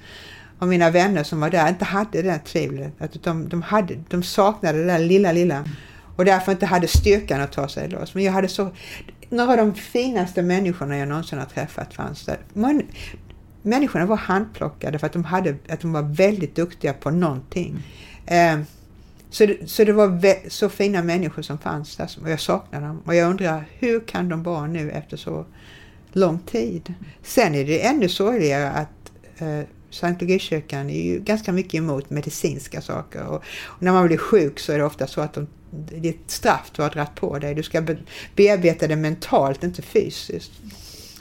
av 0.60 0.68
mina 0.68 0.90
vänner 0.90 1.22
som 1.22 1.40
var 1.40 1.50
där 1.50 1.68
inte 1.68 1.84
hade 1.84 2.22
det 2.22 2.28
där 2.28 2.38
tvivlet. 2.38 2.92
Att 2.98 3.22
de, 3.22 3.48
de, 3.48 3.62
hade, 3.62 3.94
de 4.08 4.22
saknade 4.22 4.78
det 4.78 4.84
där 4.84 4.98
lilla, 4.98 5.32
lilla 5.32 5.64
och 6.16 6.24
därför 6.24 6.52
inte 6.52 6.66
hade 6.66 6.88
styrkan 6.88 7.40
att 7.40 7.52
ta 7.52 7.68
sig 7.68 7.88
loss. 7.88 8.14
Men 8.14 8.24
jag 8.24 8.32
hade 8.32 8.48
så, 8.48 8.70
några 9.28 9.50
av 9.50 9.56
de 9.56 9.74
finaste 9.74 10.42
människorna 10.42 10.96
jag 10.96 11.08
någonsin 11.08 11.38
har 11.38 11.46
träffat 11.46 11.94
fanns 11.94 12.26
där. 12.26 12.38
Men, 12.52 12.82
människorna 13.62 14.06
var 14.06 14.16
handplockade 14.16 14.98
för 14.98 15.06
att 15.06 15.12
de, 15.12 15.24
hade, 15.24 15.56
att 15.68 15.80
de 15.80 15.92
var 15.92 16.02
väldigt 16.02 16.54
duktiga 16.56 16.92
på 16.92 17.10
någonting. 17.10 17.82
Eh, 18.26 18.58
Så 19.32 19.46
det, 19.46 19.70
så 19.70 19.84
det 19.84 19.92
var 19.92 20.48
så 20.48 20.68
fina 20.68 21.02
människor 21.02 21.42
som 21.42 21.58
fanns 21.58 21.96
där 21.96 22.10
och 22.22 22.30
jag 22.30 22.40
saknar 22.40 22.80
dem. 22.80 23.02
Och 23.06 23.14
jag 23.14 23.30
undrar, 23.30 23.64
hur 23.78 24.00
kan 24.00 24.28
de 24.28 24.42
vara 24.42 24.66
nu 24.66 24.90
efter 24.90 25.16
så 25.16 25.46
lång 26.12 26.38
tid? 26.38 26.94
Sen 27.22 27.54
är 27.54 27.64
det 27.64 27.86
ännu 27.86 28.08
sorgligare 28.08 28.70
att 28.70 29.12
eh, 29.38 29.60
Sankt 29.90 30.20
Lugikyrkan 30.20 30.90
är 30.90 31.02
ju 31.02 31.20
ganska 31.20 31.52
mycket 31.52 31.74
emot 31.74 32.10
medicinska 32.10 32.80
saker. 32.80 33.26
Och, 33.26 33.42
och, 33.60 33.82
när 33.82 33.92
man 33.92 34.06
blir 34.06 34.18
sjuk 34.18 34.58
så 34.58 34.72
är 34.72 34.78
det 34.78 34.84
ofta 34.84 35.06
så 35.06 35.20
att 35.20 35.34
de, 35.34 35.46
ett 36.08 36.30
straff 36.30 36.70
du 36.72 36.82
har 36.82 36.90
dragit 36.90 37.14
på 37.14 37.38
dig. 37.38 37.54
Du 37.54 37.62
ska 37.62 37.80
be, 37.80 37.96
bearbeta 38.36 38.86
det 38.86 38.96
mentalt, 38.96 39.64
inte 39.64 39.82
fysiskt. 39.82 40.52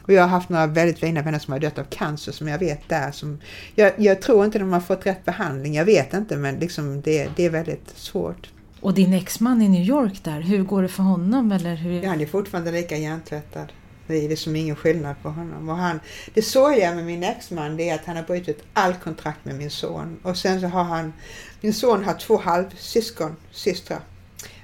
Och 0.02 0.14
jag 0.14 0.22
har 0.22 0.30
haft 0.30 0.50
några 0.50 0.68
väldigt 0.68 1.00
fina 1.00 1.22
vänner 1.22 1.40
som 1.40 1.52
har 1.52 1.60
dött 1.60 1.78
av 1.78 1.84
cancer 1.84 2.32
som 2.32 2.48
jag 2.48 2.60
vet 2.60 2.90
där. 2.90 3.12
Som, 3.12 3.40
jag, 3.76 3.92
jag 3.98 4.22
tror 4.22 4.46
inte 4.46 4.60
de 4.60 4.74
har 4.74 4.80
fått 4.80 5.06
rätt 5.06 5.26
behandling, 5.26 5.74
jag 5.74 5.86
vet 5.86 6.14
inte 6.14 6.38
men 6.38 6.60
liksom 6.60 7.02
det, 7.02 7.30
det 7.36 7.46
är 7.46 7.50
väldigt 7.50 7.90
svårt. 7.96 8.50
Och 8.82 8.94
din 8.94 9.14
exman 9.14 9.62
i 9.62 9.70
New 9.70 9.84
York 9.84 10.24
där, 10.24 10.42
hur 10.42 10.64
går 10.64 10.82
det 10.82 10.88
för 10.88 11.04
honom? 11.04 11.52
Eller 11.52 11.76
hur? 11.76 12.04
Ja, 12.04 12.10
han 12.10 12.22
är 12.22 12.26
fortfarande 12.26 12.72
lika 12.72 12.98
hjärntvättad. 12.98 13.72
Det 14.10 14.26
är 14.26 14.30
liksom 14.30 14.56
ingen 14.56 14.76
skillnad 14.76 15.16
på 15.22 15.30
honom. 15.30 15.70
Och 15.70 15.76
han, 15.76 16.00
det 16.34 16.42
sorgliga 16.42 16.96
med 16.96 17.06
min 17.06 17.24
exman 17.24 17.78
det 17.78 17.90
är 17.90 17.96
att 17.96 18.06
han 18.06 18.16
har 18.16 18.24
brutit 18.24 18.64
all 18.74 18.94
kontrakt 18.94 19.46
med 19.46 19.56
min 19.56 19.72
son. 19.72 20.20
Och 20.24 20.38
sen 20.38 20.62
så 20.62 20.68
har 20.68 20.84
han, 20.84 21.14
min 21.62 21.74
son 21.74 22.04
har 22.04 22.14
två 22.14 22.38
halvsyskon, 22.38 23.36
systrar. 23.52 24.00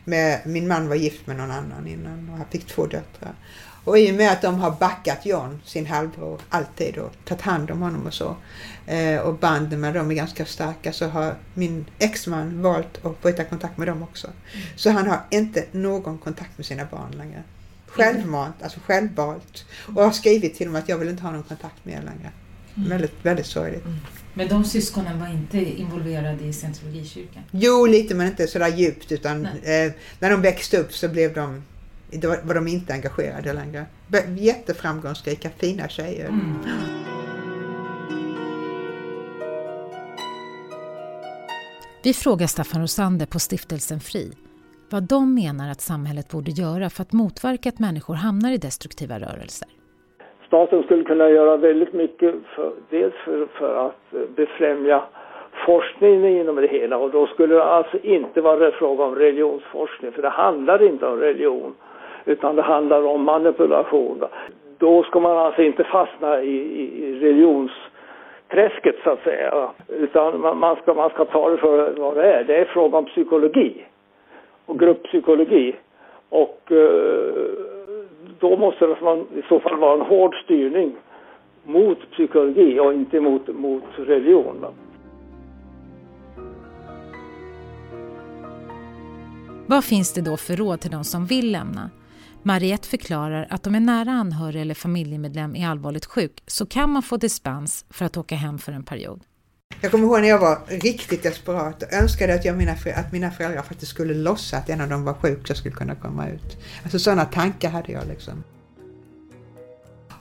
Med, 0.04 0.42
min 0.46 0.68
man 0.68 0.88
var 0.88 0.96
gift 0.96 1.28
med 1.28 1.36
någon 1.36 1.52
annan 1.52 1.88
innan 1.88 2.30
och 2.30 2.38
han 2.38 2.48
fick 2.52 2.68
två 2.68 2.86
döttrar. 2.86 3.36
Och 3.84 4.00
i 4.00 4.12
och 4.12 4.16
med 4.16 4.32
att 4.32 4.42
de 4.42 4.60
har 4.60 4.72
backat 4.72 5.26
John, 5.26 5.62
sin 5.66 5.86
halvbror, 5.86 6.42
alltid 6.50 6.98
och 6.98 7.12
tagit 7.26 7.42
hand 7.42 7.72
om 7.72 7.82
honom 7.82 8.06
och 8.06 8.14
så. 8.14 8.36
Eh, 8.86 9.20
och 9.20 9.34
banden 9.34 9.80
med 9.80 9.94
dem 9.94 10.12
är 10.12 10.16
ganska 10.16 10.46
starka 10.46 10.94
så 10.94 11.08
har 11.08 11.36
min 11.54 11.86
exman 12.00 12.62
valt 12.62 13.06
att 13.06 13.22
bryta 13.22 13.44
kontakt 13.44 13.78
med 13.78 13.88
dem 13.88 14.04
också. 14.04 14.28
Mm. 14.28 14.68
Så 14.76 14.90
han 14.90 15.08
har 15.08 15.20
inte 15.30 15.66
någon 15.72 16.18
kontakt 16.18 16.58
med 16.58 16.66
sina 16.66 16.86
barn 16.86 17.12
längre. 17.18 17.44
Självmant, 17.96 18.56
alltså 18.64 18.80
självvalt. 18.80 19.66
Och 19.96 20.04
har 20.04 20.12
skrivit 20.12 20.56
till 20.56 20.68
dem 20.68 20.76
att 20.76 20.90
jag 20.90 20.98
vill 20.98 21.10
inte 21.10 21.24
ha 21.24 21.32
någon 21.32 21.44
kontakt 21.44 21.86
med 21.86 21.94
er 21.94 22.02
längre. 22.02 22.32
Mm. 22.76 22.90
Väldigt, 22.90 23.14
väldigt 23.22 23.46
sorgligt. 23.46 23.86
Mm. 23.86 23.98
Men 24.34 24.48
de 24.48 24.64
syskonen 24.64 25.20
var 25.20 25.28
inte 25.28 25.58
involverade 25.58 26.44
i 26.44 26.54
scientologikyrkan? 26.54 27.44
Jo, 27.52 27.86
lite 27.86 28.16
men 28.16 28.28
inte 28.28 28.48
sådär 28.48 28.68
djupt 28.68 29.12
utan 29.12 29.46
eh, 29.46 29.92
när 30.20 30.30
de 30.30 30.42
växte 30.42 30.78
upp 30.78 30.94
så 30.94 31.08
blev 31.08 31.34
de 31.34 31.64
då 32.12 32.36
var 32.44 32.56
de 32.56 32.68
inte 32.68 32.94
engagerade 32.94 33.54
längre. 33.54 33.86
Jätteframgångsrika, 34.38 35.50
fina 35.58 35.90
tjejer. 35.90 36.28
Mm. 36.28 36.58
Vi 42.04 42.14
frågar 42.14 42.48
Staffan 42.48 42.82
Rosander 42.82 43.26
på 43.26 43.40
Stiftelsen 43.40 44.00
Fri 44.00 44.34
vad 44.92 45.04
de 45.04 45.36
menar 45.42 45.68
att 45.72 45.82
samhället 45.82 46.28
borde 46.34 46.52
göra 46.52 46.90
för 46.90 47.02
att 47.02 47.14
motverka 47.14 47.70
att 47.70 47.80
människor 47.80 48.16
hamnar 48.26 48.52
i 48.58 48.58
destruktiva 48.58 49.16
rörelser. 49.26 49.70
Staten 50.48 50.84
skulle 50.84 51.04
kunna 51.04 51.30
göra 51.30 51.58
väldigt 51.58 51.94
mycket, 51.94 52.36
för, 52.56 52.72
dels 52.90 53.14
för, 53.26 53.48
för 53.60 53.88
att 53.88 54.14
eh, 54.14 54.20
befrämja 54.36 55.04
forskningen 55.66 56.26
inom 56.26 56.56
det 56.56 56.68
hela 56.68 56.98
och 56.98 57.12
då 57.12 57.28
skulle 57.28 57.56
det 57.56 57.64
alltså 57.64 57.98
inte 57.98 58.42
vara 58.42 58.72
fråga 58.72 59.04
om 59.04 59.16
religionsforskning 59.16 60.12
för 60.12 60.22
det 60.22 60.30
handlar 60.30 60.84
inte 60.84 61.06
om 61.06 61.20
religion 61.20 61.76
utan 62.26 62.56
det 62.56 62.62
handlar 62.62 63.02
om 63.02 63.24
manipulation. 63.24 64.24
Då 64.78 65.04
ska 65.04 65.20
man 65.20 65.38
alltså 65.38 65.62
inte 65.62 65.84
fastna 65.84 66.42
i, 66.42 66.56
i 67.06 67.20
religionsträsket 67.20 68.96
så 69.04 69.10
att 69.10 69.24
säga. 69.24 69.70
Utan 69.88 70.40
man, 70.40 70.76
ska, 70.76 70.94
man 70.94 71.10
ska 71.10 71.26
ta 71.26 71.50
det 71.50 71.58
för 71.58 71.94
vad 71.98 72.16
det 72.16 72.34
är. 72.34 72.44
Det 72.44 72.56
är 72.56 72.66
fråga 72.66 72.98
om 72.98 73.06
psykologi 73.06 73.86
och 74.66 74.80
grupppsykologi. 74.80 75.76
Och 76.30 76.72
eh, 76.72 77.46
då 78.40 78.58
måste 78.58 78.86
det 78.86 78.94
i 79.40 79.42
så 79.50 79.60
fall 79.60 79.80
vara 79.80 79.94
en 79.94 80.08
hård 80.08 80.36
styrning 80.44 80.96
mot 81.64 82.12
psykologi 82.12 82.80
och 82.80 82.94
inte 82.94 83.20
mot, 83.20 83.48
mot 83.48 83.84
religion. 83.96 84.66
Vad 89.68 89.86
finns 89.86 90.14
det 90.14 90.22
då 90.22 90.38
för 90.38 90.56
råd 90.56 90.82
till 90.82 90.92
de 90.92 91.04
som 91.04 91.26
vill 91.26 91.52
lämna? 91.52 91.90
Mariette 92.44 92.88
förklarar 92.88 93.48
att 93.50 93.68
om 93.68 93.76
en 93.76 93.86
nära 93.86 94.12
anhörig 94.12 94.62
eller 94.62 94.76
familjemedlem 94.76 95.56
är 95.56 95.68
allvarligt 95.68 96.06
sjuk 96.06 96.44
så 96.46 96.66
kan 96.66 96.90
man 96.90 97.02
få 97.02 97.18
dispens 97.18 97.86
för 97.90 98.06
att 98.06 98.18
åka 98.18 98.36
hem 98.36 98.58
för 98.58 98.72
en 98.72 98.84
period. 98.84 99.22
Jag 99.86 99.92
kommer 99.92 100.06
ihåg 100.06 100.22
när 100.22 100.28
jag 100.28 100.40
var 100.40 100.60
riktigt 100.68 101.24
desperat 101.24 101.84
och 101.84 101.94
önskade 101.94 102.34
att, 102.34 102.46
jag, 102.46 102.58
mina, 102.58 102.76
att 102.96 103.12
mina 103.12 103.32
föräldrar 103.32 103.62
faktiskt 103.62 103.92
skulle 103.92 104.14
låtsas 104.14 104.54
att 104.54 104.70
en 104.70 104.82
av 104.82 104.90
dem 104.90 105.04
var 105.04 105.14
sjuk 105.14 105.48
så 105.48 105.52
jag 105.52 105.58
skulle 105.58 105.76
kunna 105.76 105.96
komma 105.96 106.30
ut. 106.30 106.58
Alltså 106.84 107.00
sådana 107.00 107.26
tankar 107.26 107.70
hade 107.70 107.92
jag 107.92 108.08
liksom. 108.08 108.44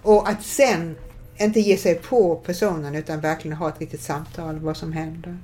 Och 0.03 0.29
att 0.29 0.43
sen 0.43 0.97
inte 1.37 1.61
ge 1.61 1.77
sig 1.77 1.95
på 1.95 2.37
personen 2.37 2.95
utan 2.95 3.21
verkligen 3.21 3.57
ha 3.57 3.69
ett 3.69 3.81
riktigt 3.81 4.03
samtal 4.03 4.59
vad 4.59 4.77
som 4.77 4.93
händer. 4.93 5.39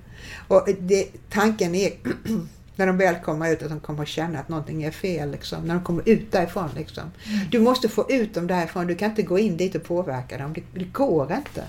Och 0.48 0.68
det, 0.80 1.06
tanken 1.30 1.74
är 1.74 1.92
när 2.76 2.87
de 2.87 2.98
väl 2.98 3.14
kommer 3.14 3.52
ut 3.52 3.62
att 3.62 3.68
de 3.68 3.80
kommer 3.80 4.02
att 4.02 4.09
känna 4.09 4.38
att 4.38 4.48
någonting 4.48 4.83
är 4.83 4.90
fel. 4.90 5.30
Liksom, 5.30 5.64
när 5.64 5.74
de 5.74 5.85
kommer 5.85 6.09
ut 6.09 6.33
därifrån. 6.33 6.70
Liksom. 6.76 7.02
Mm. 7.02 7.46
Du 7.50 7.59
måste 7.59 7.88
få 7.88 8.11
ut 8.11 8.35
dem 8.35 8.46
därifrån. 8.46 8.87
Du 8.87 8.94
kan 8.94 9.11
inte 9.11 9.22
gå 9.22 9.38
in 9.38 9.56
dit 9.56 9.74
och 9.74 9.85
påverka 9.85 10.38
dem. 10.38 10.52
Det, 10.52 10.62
det 10.74 10.85
går 10.85 11.33
inte. 11.33 11.64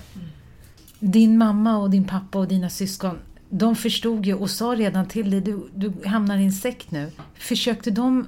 Mm. 1.02 1.12
Din 1.12 1.38
mamma 1.38 1.78
och 1.78 1.90
din 1.90 2.04
pappa 2.04 2.38
och 2.38 2.48
dina 2.48 2.70
syskon, 2.70 3.18
de 3.48 3.76
förstod 3.76 4.26
ju 4.26 4.34
och 4.34 4.50
sa 4.50 4.66
redan 4.66 5.08
till 5.08 5.30
dig, 5.30 5.40
du, 5.40 5.68
du 5.74 5.92
hamnar 6.08 6.38
i 6.38 6.44
en 6.44 6.52
sekt 6.52 6.90
nu. 6.90 7.10
Försökte 7.34 7.90
de 7.90 8.26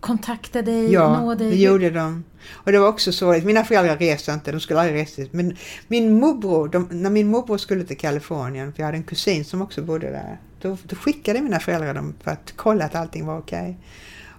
kontakta 0.00 0.62
dig, 0.62 0.92
ja, 0.92 1.20
nå 1.20 1.34
dig? 1.34 1.46
Ja, 1.46 1.52
det 1.52 1.62
gjorde 1.62 1.90
de. 1.90 2.24
Och 2.52 2.72
det 2.72 2.78
var 2.78 2.88
också 2.88 3.12
så 3.12 3.30
att 3.30 3.44
mina 3.44 3.64
föräldrar 3.64 3.96
reste 3.96 4.32
inte, 4.32 4.52
de 4.52 4.60
skulle 4.60 4.80
aldrig 4.80 5.02
resa 5.02 5.22
Men 5.30 5.56
min 5.88 6.20
morbror, 6.20 6.68
de, 6.68 6.88
när 6.90 7.10
min 7.10 7.28
morbror 7.28 7.58
skulle 7.58 7.84
till 7.84 7.98
Kalifornien, 7.98 8.72
för 8.72 8.80
jag 8.80 8.86
hade 8.86 8.98
en 8.98 9.02
kusin 9.02 9.44
som 9.44 9.62
också 9.62 9.82
bodde 9.82 10.10
där, 10.10 10.38
då, 10.60 10.76
då 10.82 10.96
skickade 10.96 11.40
mina 11.40 11.60
föräldrar 11.60 11.94
dem 11.94 12.14
för 12.20 12.30
att 12.30 12.52
kolla 12.56 12.84
att 12.84 12.94
allting 12.94 13.26
var 13.26 13.38
okej. 13.38 13.60
Okay. 13.60 13.74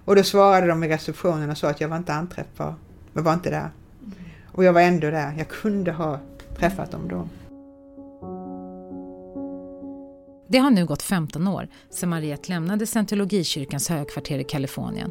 Och 0.04 0.16
då 0.16 0.22
svarade 0.22 0.66
de 0.66 0.84
i 0.84 0.88
receptionen 0.88 1.50
och 1.50 1.58
sa 1.58 1.68
att 1.68 1.80
jag 1.80 1.88
var 1.88 1.96
inte 1.96 2.12
anträffbar. 2.12 2.74
Jag 3.12 3.22
var 3.22 3.34
inte 3.34 3.50
där. 3.50 3.70
Och 4.52 4.64
jag 4.64 4.72
var 4.72 4.80
ändå 4.80 5.10
där. 5.10 5.34
Jag 5.38 5.48
kunde 5.48 5.92
ha 5.92 6.20
träffat 6.58 6.90
dem 6.90 7.08
då. 7.08 7.28
Det 10.52 10.58
har 10.58 10.70
nu 10.70 10.86
gått 10.86 11.02
15 11.02 11.48
år 11.48 11.68
sedan 11.90 12.08
Mariette 12.08 12.48
lämnade 12.48 12.86
scientologikyrkans 12.86 13.88
högkvarter 13.88 14.38
i 14.38 14.44
Kalifornien. 14.44 15.10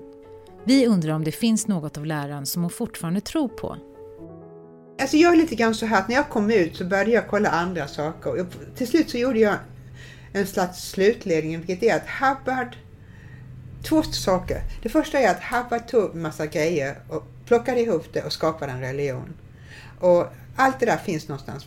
Vi 0.66 0.88
undrar 0.88 1.14
om 1.14 1.24
det 1.24 1.32
finns 1.32 1.68
något 1.68 1.98
av 1.98 2.06
läran 2.06 2.46
som 2.46 2.62
hon 2.62 2.70
fortfarande 2.70 3.22
tror 3.22 3.48
på. 3.48 3.78
Alltså 5.02 5.18
jag 5.18 5.34
är 5.34 5.38
lite 5.38 5.56
grann 5.56 5.76
så 5.76 5.86
här 5.86 6.00
att 6.00 6.08
när 6.08 6.16
jag 6.16 6.30
kom 6.30 6.52
ut 6.52 6.76
så 6.76 6.86
började 6.86 7.12
jag 7.12 7.28
kolla 7.28 7.50
andra 7.50 7.88
saker. 7.88 8.46
till 8.76 8.88
slut 8.88 9.10
så 9.10 9.18
gjorde 9.18 9.40
jag 9.40 9.56
en 10.34 10.48
slags 10.48 10.90
slutledning, 10.90 11.58
vilket 11.58 11.84
är 11.84 11.96
att 11.96 12.10
Hubbard... 12.10 12.76
Två 13.84 14.04
saker. 14.04 14.62
Det 14.84 14.90
första 14.90 15.20
är 15.20 15.32
att 15.32 15.44
Hubbard 15.44 15.88
tog 15.88 16.16
en 16.16 16.22
massa 16.22 16.46
grejer 16.46 16.96
och 17.10 17.24
plockade 17.46 17.82
ihop 17.82 18.14
det 18.14 18.24
och 18.24 18.34
skapade 18.34 18.72
en 18.72 18.82
religion. 18.82 19.34
Och 20.00 20.26
allt 20.56 20.80
det 20.80 20.86
där 20.86 20.98
finns 20.98 21.28
någonstans. 21.28 21.66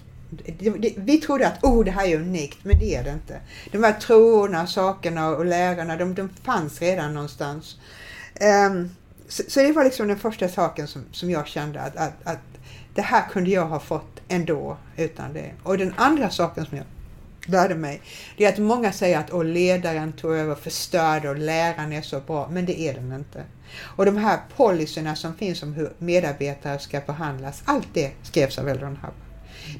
Vi 0.97 1.19
trodde 1.19 1.49
att 1.49 1.65
oh, 1.65 1.85
det 1.85 1.91
här 1.91 2.07
är 2.07 2.17
unikt, 2.17 2.59
men 2.63 2.79
det 2.79 2.95
är 2.95 3.05
det 3.05 3.11
inte. 3.11 3.41
De 3.73 3.85
här 3.85 3.93
troerna, 3.93 4.67
sakerna 4.67 5.29
och 5.29 5.45
lärarna, 5.45 5.97
de, 5.97 6.15
de 6.15 6.29
fanns 6.45 6.81
redan 6.81 7.15
någonstans. 7.15 7.77
Um, 8.71 8.91
så, 9.29 9.43
så, 9.49 9.61
det 9.61 9.73
var 9.73 9.85
liksom 9.85 10.09
den 10.09 10.19
första 10.19 10.49
saken 10.49 10.87
som, 10.87 11.05
som 11.13 11.31
jag 11.31 11.47
kände 11.47 11.81
att, 11.81 11.97
att, 11.97 12.13
att 12.25 12.39
det 12.95 13.03
här 13.03 13.29
kunde 13.29 13.51
jag 13.51 13.67
ha 13.67 13.81
fått 13.81 14.21
ändå 14.29 14.77
utan 14.97 15.33
det. 15.33 15.51
Och 15.63 15.79
den 15.79 15.95
andra 15.97 16.31
saken 16.31 16.67
som 16.67 16.77
jag 16.77 16.87
lärde 17.47 17.75
mig, 17.75 18.01
det 18.37 18.45
är 18.45 18.49
att 18.49 18.59
många 18.59 18.93
säger 18.93 19.19
att 19.19 19.31
oh, 19.31 19.45
ledaren 19.45 20.13
tog 20.13 20.33
över, 20.33 20.55
förstörde 20.55 21.29
och 21.29 21.39
läraren 21.39 21.93
är 21.93 22.03
så 22.03 22.21
bra, 22.21 22.49
men 22.51 22.67
det 22.67 22.81
är 22.81 22.95
den 22.95 23.13
inte. 23.13 23.45
Och 23.81 24.07
de 24.07 24.17
här 24.17 24.39
policyerna 24.57 25.17
som 25.17 25.35
finns 25.35 25.63
om 25.63 25.73
hur 25.73 25.93
medarbetare 25.99 26.79
ska 26.79 27.01
behandlas, 27.01 27.63
allt 27.65 27.89
det 27.93 28.13
skrevs 28.23 28.59
av 28.59 28.69
Eldon 28.69 28.97
Hubbard. 28.97 29.32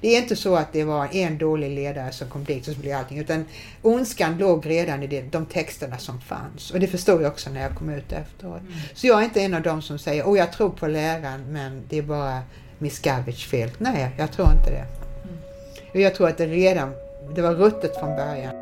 Det 0.03 0.17
är 0.17 0.23
inte 0.23 0.37
så 0.37 0.57
att 0.57 0.73
det 0.73 0.85
var 0.85 1.09
en 1.13 1.39
dålig 1.39 1.71
ledare 1.71 2.13
som 2.13 2.29
kom 2.29 2.45
dit 2.45 2.69
och 2.69 2.75
så 2.75 2.81
blev 2.81 2.97
allting, 2.97 3.19
utan 3.19 3.45
ondskan 3.83 4.39
låg 4.39 4.67
redan 4.67 5.03
i 5.03 5.23
de 5.31 5.47
texterna 5.47 5.99
som 5.99 6.21
fanns. 6.21 6.71
Och 6.71 6.81
det 6.81 6.87
förstod 6.87 7.23
jag 7.23 7.33
också 7.33 7.51
när 7.51 7.63
jag 7.63 7.75
kom 7.75 7.91
ut 7.91 8.13
efteråt. 8.13 8.61
Mm. 8.61 8.73
Så 8.95 9.07
jag 9.07 9.21
är 9.21 9.25
inte 9.25 9.41
en 9.41 9.55
av 9.55 9.63
dem 9.63 9.83
som 9.83 9.99
säger, 9.99 10.25
oh 10.25 10.39
jag 10.39 10.53
tror 10.53 10.71
på 10.71 10.87
läraren 10.87 11.45
men 11.53 11.83
det 11.89 11.99
är 11.99 12.03
bara 12.03 12.43
Miscavige 12.79 13.49
fel. 13.49 13.71
Nej, 13.79 14.11
jag 14.19 14.33
tror 14.33 14.49
inte 14.53 14.71
det. 14.71 14.87
Mm. 15.25 16.03
Jag 16.03 16.15
tror 16.15 16.29
att 16.29 16.39
det 16.39 16.47
redan 16.47 16.93
det 17.35 17.43
var 17.43 17.55
ruttet 17.55 17.99
från 17.99 18.17
början. 18.17 18.62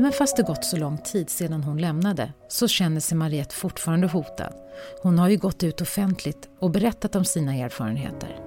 Även 0.00 0.12
fast 0.12 0.36
det 0.36 0.42
gått 0.42 0.64
så 0.64 0.76
lång 0.76 0.98
tid 0.98 1.30
sedan 1.30 1.62
hon 1.62 1.78
lämnade 1.78 2.32
så 2.48 2.68
känner 2.68 3.00
sig 3.00 3.16
Mariette 3.16 3.54
fortfarande 3.54 4.06
hotad. 4.06 4.52
Hon 5.02 5.18
har 5.18 5.28
ju 5.28 5.36
gått 5.36 5.62
ut 5.62 5.80
offentligt 5.80 6.48
och 6.58 6.70
berättat 6.70 7.16
om 7.16 7.24
sina 7.24 7.54
erfarenheter. 7.54 8.38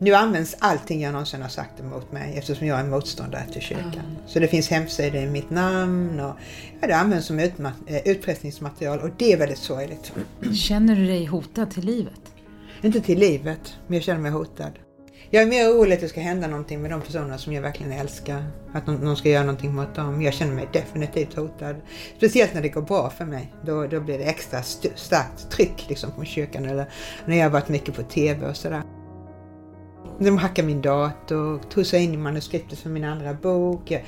Nu 0.00 0.14
används 0.14 0.56
allting 0.58 1.00
jag 1.00 1.12
någonsin 1.12 1.42
har 1.42 1.48
sagt 1.48 1.80
emot 1.80 2.12
mig 2.12 2.38
eftersom 2.38 2.66
jag 2.66 2.80
är 2.80 2.84
motståndare 2.84 3.46
till 3.52 3.62
kyrkan. 3.62 3.92
Mm. 3.92 4.16
Så 4.26 4.38
det 4.38 4.48
finns 4.48 4.68
hemsidor 4.68 5.20
i 5.20 5.26
mitt 5.26 5.50
namn 5.50 6.20
och 6.20 6.36
ja, 6.80 6.86
det 6.86 6.96
används 6.96 7.26
som 7.26 7.38
eh, 7.38 7.52
utpressningsmaterial 8.04 8.98
och 8.98 9.10
det 9.18 9.32
är 9.32 9.36
väldigt 9.36 9.58
sorgligt. 9.58 10.12
Känner 10.54 10.96
du 10.96 11.06
dig 11.06 11.24
hotad 11.24 11.70
till 11.70 11.84
livet? 11.84 12.20
Inte 12.82 13.00
till 13.00 13.18
livet, 13.18 13.76
men 13.86 13.94
jag 13.94 14.04
känner 14.04 14.20
mig 14.20 14.30
hotad. 14.30 14.72
Jag 15.30 15.42
är 15.42 15.46
mer 15.46 15.68
orolig 15.68 15.94
att 15.94 16.00
det 16.00 16.08
ska 16.08 16.20
hända 16.20 16.46
någonting 16.46 16.82
med 16.82 16.90
de 16.90 17.00
personerna 17.00 17.38
som 17.38 17.52
jag 17.52 17.62
verkligen 17.62 17.92
älskar. 17.92 18.44
Att 18.72 18.86
någon 18.86 19.16
ska 19.16 19.28
göra 19.28 19.44
någonting 19.44 19.74
mot 19.74 19.94
dem. 19.94 20.22
Jag 20.22 20.34
känner 20.34 20.54
mig 20.54 20.68
definitivt 20.72 21.34
hotad. 21.34 21.76
Speciellt 22.16 22.54
när 22.54 22.62
det 22.62 22.68
går 22.68 22.82
bra 22.82 23.10
för 23.10 23.24
mig. 23.24 23.52
Då, 23.64 23.86
då 23.86 24.00
blir 24.00 24.18
det 24.18 24.24
extra 24.24 24.62
starkt 24.94 25.50
tryck 25.50 25.86
liksom 25.88 26.12
från 26.14 26.26
kyrkan 26.26 26.64
eller 26.64 26.90
när 27.26 27.36
jag 27.36 27.44
har 27.44 27.50
varit 27.50 27.68
mycket 27.68 27.94
på 27.94 28.02
TV 28.02 28.46
och 28.46 28.56
sådär. 28.56 28.82
De 30.18 30.38
hackade 30.38 30.66
min 30.66 30.82
dator, 30.82 31.58
tog 31.70 31.86
sig 31.86 32.04
in 32.04 32.14
i 32.14 32.16
manuskriptet 32.16 32.78
för 32.78 32.90
min 32.90 33.04
andra 33.04 33.34
bok. 33.34 33.90
Jag 33.90 34.02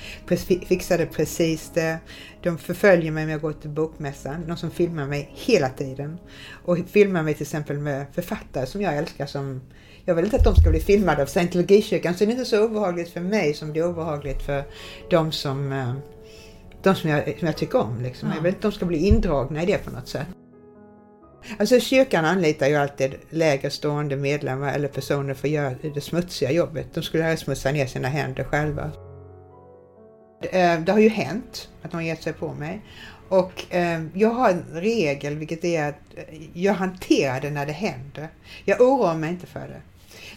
fixade 0.66 1.06
precis 1.06 1.70
det. 1.74 1.98
De 2.42 2.58
förföljer 2.58 3.12
mig 3.12 3.24
när 3.24 3.32
jag 3.32 3.40
går 3.40 3.52
till 3.52 3.70
bokmässan. 3.70 4.46
De 4.46 4.56
som 4.56 4.70
filmar 4.70 5.06
mig 5.06 5.30
hela 5.34 5.68
tiden. 5.68 6.18
Och 6.64 6.78
filmar 6.88 7.22
mig 7.22 7.34
till 7.34 7.42
exempel 7.42 7.78
med 7.78 8.06
författare 8.12 8.66
som 8.66 8.82
jag 8.82 8.96
älskar 8.96 9.26
som 9.26 9.60
jag 10.04 10.14
vill 10.14 10.24
inte 10.24 10.36
att 10.36 10.44
de 10.44 10.56
ska 10.56 10.70
bli 10.70 10.80
filmade 10.80 11.22
av 11.22 11.26
scientologikyrkan 11.26 12.14
så 12.14 12.24
det 12.24 12.30
är 12.30 12.32
inte 12.32 12.44
så 12.44 12.64
obehagligt 12.64 13.10
för 13.10 13.20
mig 13.20 13.54
som 13.54 13.72
det 13.72 13.80
är 13.80 13.86
obehagligt 13.86 14.42
för 14.42 14.64
de 15.10 15.32
som, 15.32 15.72
eh, 15.72 15.94
de 16.82 16.94
som, 16.94 17.10
jag, 17.10 17.38
som 17.38 17.46
jag 17.46 17.56
tycker 17.56 17.80
om. 17.80 18.00
Liksom. 18.02 18.32
Jag 18.34 18.42
vill 18.42 18.54
inte 18.54 18.58
att 18.58 18.72
de 18.72 18.76
ska 18.76 18.86
bli 18.86 18.98
indragna 18.98 19.62
i 19.62 19.66
det 19.66 19.84
på 19.84 19.90
något 19.90 20.08
sätt. 20.08 20.26
Alltså 21.58 21.80
kyrkan 21.80 22.24
anlitar 22.24 22.66
ju 22.66 22.76
alltid 22.76 23.14
lägre 23.30 23.70
stående 23.70 24.16
medlemmar 24.16 24.74
eller 24.74 24.88
personer 24.88 25.34
för 25.34 25.48
att 25.48 25.52
göra 25.52 25.74
det 25.94 26.00
smutsiga 26.00 26.52
jobbet. 26.52 26.86
De 26.94 27.02
skulle 27.02 27.24
ha 27.24 27.36
smutsa 27.36 27.72
ner 27.72 27.86
sina 27.86 28.08
händer 28.08 28.44
själva. 28.44 28.90
Eh, 30.42 30.80
det 30.80 30.92
har 30.92 30.98
ju 30.98 31.08
hänt 31.08 31.68
att 31.82 31.92
någon 31.92 32.06
gett 32.06 32.22
sig 32.22 32.32
på 32.32 32.54
mig. 32.54 32.82
Och 33.30 33.74
eh, 33.74 34.02
jag 34.14 34.30
har 34.30 34.50
en 34.50 34.64
regel, 34.72 35.36
vilket 35.36 35.64
är 35.64 35.88
att 35.88 36.00
jag 36.52 36.72
hanterar 36.72 37.40
det 37.40 37.50
när 37.50 37.66
det 37.66 37.72
händer. 37.72 38.28
Jag 38.64 38.80
oroar 38.80 39.14
mig 39.14 39.30
inte 39.30 39.46
för 39.46 39.60
det. 39.60 39.80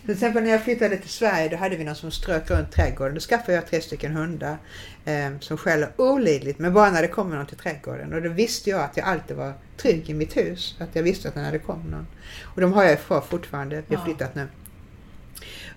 Till 0.02 0.12
exempel 0.12 0.44
när 0.44 0.52
jag 0.52 0.64
flyttade 0.64 0.98
till 0.98 1.10
Sverige 1.10 1.50
då 1.50 1.58
hade 1.58 1.76
vi 1.76 1.84
någon 1.84 1.96
som 1.96 2.12
strök 2.12 2.50
runt 2.50 2.72
trädgården. 2.72 3.14
Då 3.14 3.20
skaffade 3.20 3.54
jag 3.54 3.68
tre 3.68 3.82
stycken 3.82 4.12
hundar 4.16 4.58
eh, 5.06 5.40
som 5.40 5.58
skäller 5.58 5.90
olidligt 5.98 6.60
men 6.60 6.74
bara 6.74 6.92
när 6.92 7.02
det 7.02 7.08
kommer 7.08 7.36
någon 7.36 7.46
till 7.46 7.58
trädgården. 7.58 8.14
Och 8.14 8.22
då 8.22 8.30
visste 8.30 8.70
jag 8.70 8.82
att 8.82 8.98
jag 8.98 9.06
alltid 9.06 9.38
var 9.38 9.54
trygg 9.78 10.10
i 10.10 10.14
mitt 10.14 10.38
hus. 10.38 10.76
Att 10.80 10.90
jag 10.94 11.04
visste 11.04 11.30
att 11.30 11.36
när 11.36 11.52
det 11.52 11.60
kom 11.60 11.82
någon. 11.92 12.08
Och 12.42 12.62
de 12.62 12.74
har 12.74 12.84
jag 12.84 13.02
kvar 13.02 13.22
fortfarande. 13.22 13.84
Vi 13.88 13.96
har 13.96 14.06
flyttat 14.06 14.36
nu. 14.36 14.48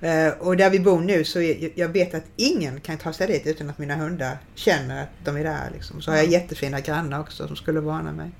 Uh, 0.02 0.28
och 0.28 0.56
där 0.56 0.70
vi 0.70 0.80
bor 0.80 1.00
nu 1.00 1.24
så 1.24 1.54
jag 1.74 1.88
vet 1.88 2.14
att 2.14 2.24
ingen 2.36 2.80
kan 2.80 2.98
ta 2.98 3.12
sig 3.12 3.26
dit 3.26 3.46
utan 3.46 3.70
att 3.70 3.78
mina 3.78 3.94
hundar 3.94 4.38
känner 4.54 5.02
att 5.02 5.08
de 5.24 5.36
är 5.36 5.44
där. 5.44 5.70
Liksom. 5.72 6.02
Så 6.02 6.10
har 6.10 6.18
jag 6.18 6.26
jättefina 6.26 6.80
grannar 6.80 7.20
också 7.20 7.46
som 7.46 7.56
skulle 7.56 7.80
varna 7.80 8.12
mig. 8.12 8.30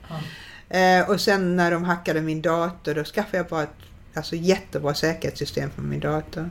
Mm. 0.69 1.09
Och 1.09 1.21
sen 1.21 1.57
när 1.57 1.71
de 1.71 1.85
hackade 1.85 2.21
min 2.21 2.43
dator 2.43 2.95
då 2.95 3.05
skaffade 3.05 3.37
jag 3.37 3.47
bara 3.47 3.63
ett 3.63 3.71
alltså 4.15 4.37
jättebra 4.37 4.95
säkerhetssystem 4.95 5.71
för 5.71 5.83
min 5.83 6.01
dator. 6.01 6.51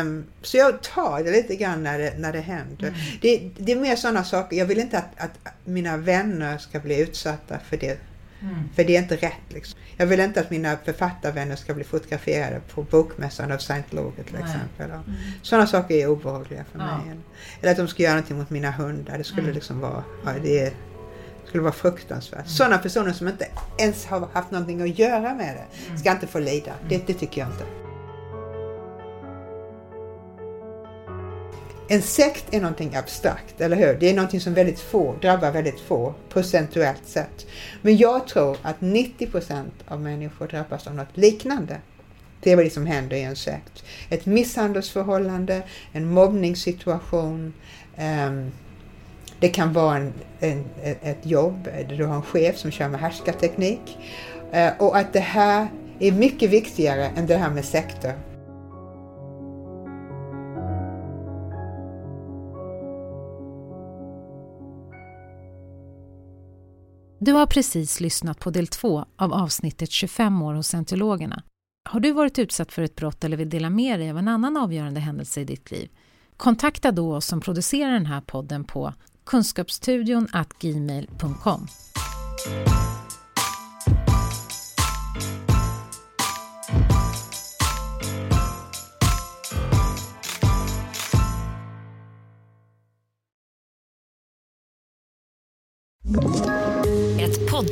Um, 0.00 0.24
så 0.42 0.56
jag 0.56 0.82
tar 0.82 1.24
det 1.24 1.30
lite 1.30 1.56
grann 1.56 1.82
när 1.82 1.98
det, 1.98 2.14
när 2.18 2.32
det 2.32 2.40
händer. 2.40 2.88
Mm. 2.88 3.00
Det, 3.20 3.50
det, 3.58 3.72
är 3.72 3.76
mer 3.76 3.96
sådana 3.96 4.24
saker. 4.24 4.56
Jag 4.56 4.66
vill 4.66 4.78
inte 4.78 4.98
att, 4.98 5.10
att, 5.16 5.54
mina 5.64 5.96
vänner 5.96 6.58
ska 6.58 6.80
bli 6.80 7.00
utsatta 7.00 7.58
för 7.58 7.76
det. 7.76 7.98
Mm. 8.42 8.68
För 8.74 8.84
det 8.84 8.96
är 8.96 9.02
inte 9.02 9.16
rätt. 9.16 9.48
Liksom. 9.48 9.80
Jag 9.96 10.06
vill 10.06 10.20
inte 10.20 10.40
att 10.40 10.50
mina 10.50 10.76
författarvänner 10.84 11.56
ska 11.56 11.74
bli 11.74 11.84
fotograferade 11.84 12.60
på 12.74 12.82
bokmässan 12.82 13.52
av 13.52 13.58
Scientologer 13.58 14.24
till 14.24 14.36
exempel. 14.36 14.90
Mm. 14.90 15.02
Sådana 15.42 15.66
saker 15.66 15.94
är 15.94 16.06
obehagliga 16.06 16.64
för 16.72 16.78
ja. 16.78 16.84
mig. 16.84 17.16
Eller 17.60 17.70
att 17.70 17.76
de 17.78 17.88
ska 17.88 18.02
göra 18.02 18.14
någonting 18.14 18.38
mot 18.38 18.50
mina 18.50 18.70
hundar. 18.70 19.18
Det 19.18 19.24
skulle 19.24 19.42
mm. 19.42 19.54
liksom 19.54 19.80
vara, 19.80 20.04
ja, 20.24 20.32
det, 20.42 20.74
skulle 21.46 21.62
vara 21.62 21.72
fruktansvärt. 21.72 22.38
Mm. 22.38 22.48
Sådana 22.48 22.78
personer 22.78 23.12
som 23.12 23.28
inte 23.28 23.46
ens 23.78 24.06
har 24.06 24.28
haft 24.32 24.50
någonting 24.50 24.82
att 24.82 24.98
göra 24.98 25.34
med 25.34 25.56
det 25.56 25.86
mm. 25.86 25.98
ska 25.98 26.12
inte 26.12 26.26
få 26.26 26.38
lida. 26.38 26.72
Det, 26.88 27.06
det 27.06 27.14
tycker 27.14 27.40
jag 27.40 27.50
inte. 27.50 27.64
En 31.92 32.02
sekt 32.02 32.44
är 32.54 32.60
någonting 32.60 32.94
abstrakt, 32.94 33.60
eller 33.60 33.76
hur? 33.76 33.94
Det 34.00 34.10
är 34.10 34.14
någonting 34.14 34.40
som 34.40 34.54
väldigt 34.54 34.80
få, 34.80 35.14
drabbar 35.22 35.50
väldigt 35.50 35.80
få 35.80 36.14
procentuellt 36.28 37.06
sett. 37.06 37.46
Men 37.82 37.96
jag 37.96 38.26
tror 38.26 38.56
att 38.62 38.80
90 38.80 39.26
procent 39.26 39.74
av 39.88 40.00
människor 40.00 40.48
drabbas 40.48 40.86
av 40.86 40.94
något 40.94 41.16
liknande. 41.16 41.76
Det 42.40 42.52
är 42.52 42.56
vad 42.56 42.72
som 42.72 42.86
händer 42.86 43.16
i 43.16 43.22
en 43.22 43.36
sekt. 43.36 43.84
Ett 44.08 44.26
misshandelsförhållande, 44.26 45.62
en 45.92 46.10
mobbningssituation, 46.10 47.52
um, 47.98 48.52
det 49.40 49.48
kan 49.48 49.72
vara 49.72 49.96
en, 49.96 50.12
en, 50.40 50.64
ett 51.02 51.26
jobb 51.26 51.68
där 51.88 51.96
du 51.96 52.04
har 52.04 52.14
en 52.14 52.22
chef 52.22 52.58
som 52.58 52.70
kör 52.70 52.88
med 52.88 53.00
härskarteknik. 53.00 53.98
Uh, 54.54 54.82
och 54.82 54.96
att 54.96 55.12
det 55.12 55.20
här 55.20 55.68
är 55.98 56.12
mycket 56.12 56.50
viktigare 56.50 57.06
än 57.16 57.26
det 57.26 57.36
här 57.36 57.50
med 57.50 57.64
sekter. 57.64 58.14
Du 67.22 67.32
har 67.32 67.46
precis 67.46 68.00
lyssnat 68.00 68.38
på 68.38 68.50
del 68.50 68.66
två 68.66 69.04
av 69.16 69.32
avsnittet 69.32 69.90
25 69.90 70.42
år 70.42 70.54
hos 70.54 70.66
scientologerna. 70.68 71.42
Har 71.88 72.00
du 72.00 72.12
varit 72.12 72.38
utsatt 72.38 72.72
för 72.72 72.82
ett 72.82 72.96
brott 72.96 73.24
eller 73.24 73.36
vill 73.36 73.50
dela 73.50 73.70
med 73.70 74.00
dig 74.00 74.10
av 74.10 74.18
en 74.18 74.28
annan 74.28 74.56
avgörande 74.56 75.00
händelse 75.00 75.40
i 75.40 75.44
ditt 75.44 75.70
liv? 75.70 75.90
Kontakta 76.36 76.92
då 76.92 77.14
oss 77.14 77.26
som 77.26 77.40
producerar 77.40 77.92
den 77.92 78.06
här 78.06 78.20
podden 78.20 78.64
på 78.64 78.94
kunskapsstudion 79.24 80.28
gmail.com. 80.60 81.66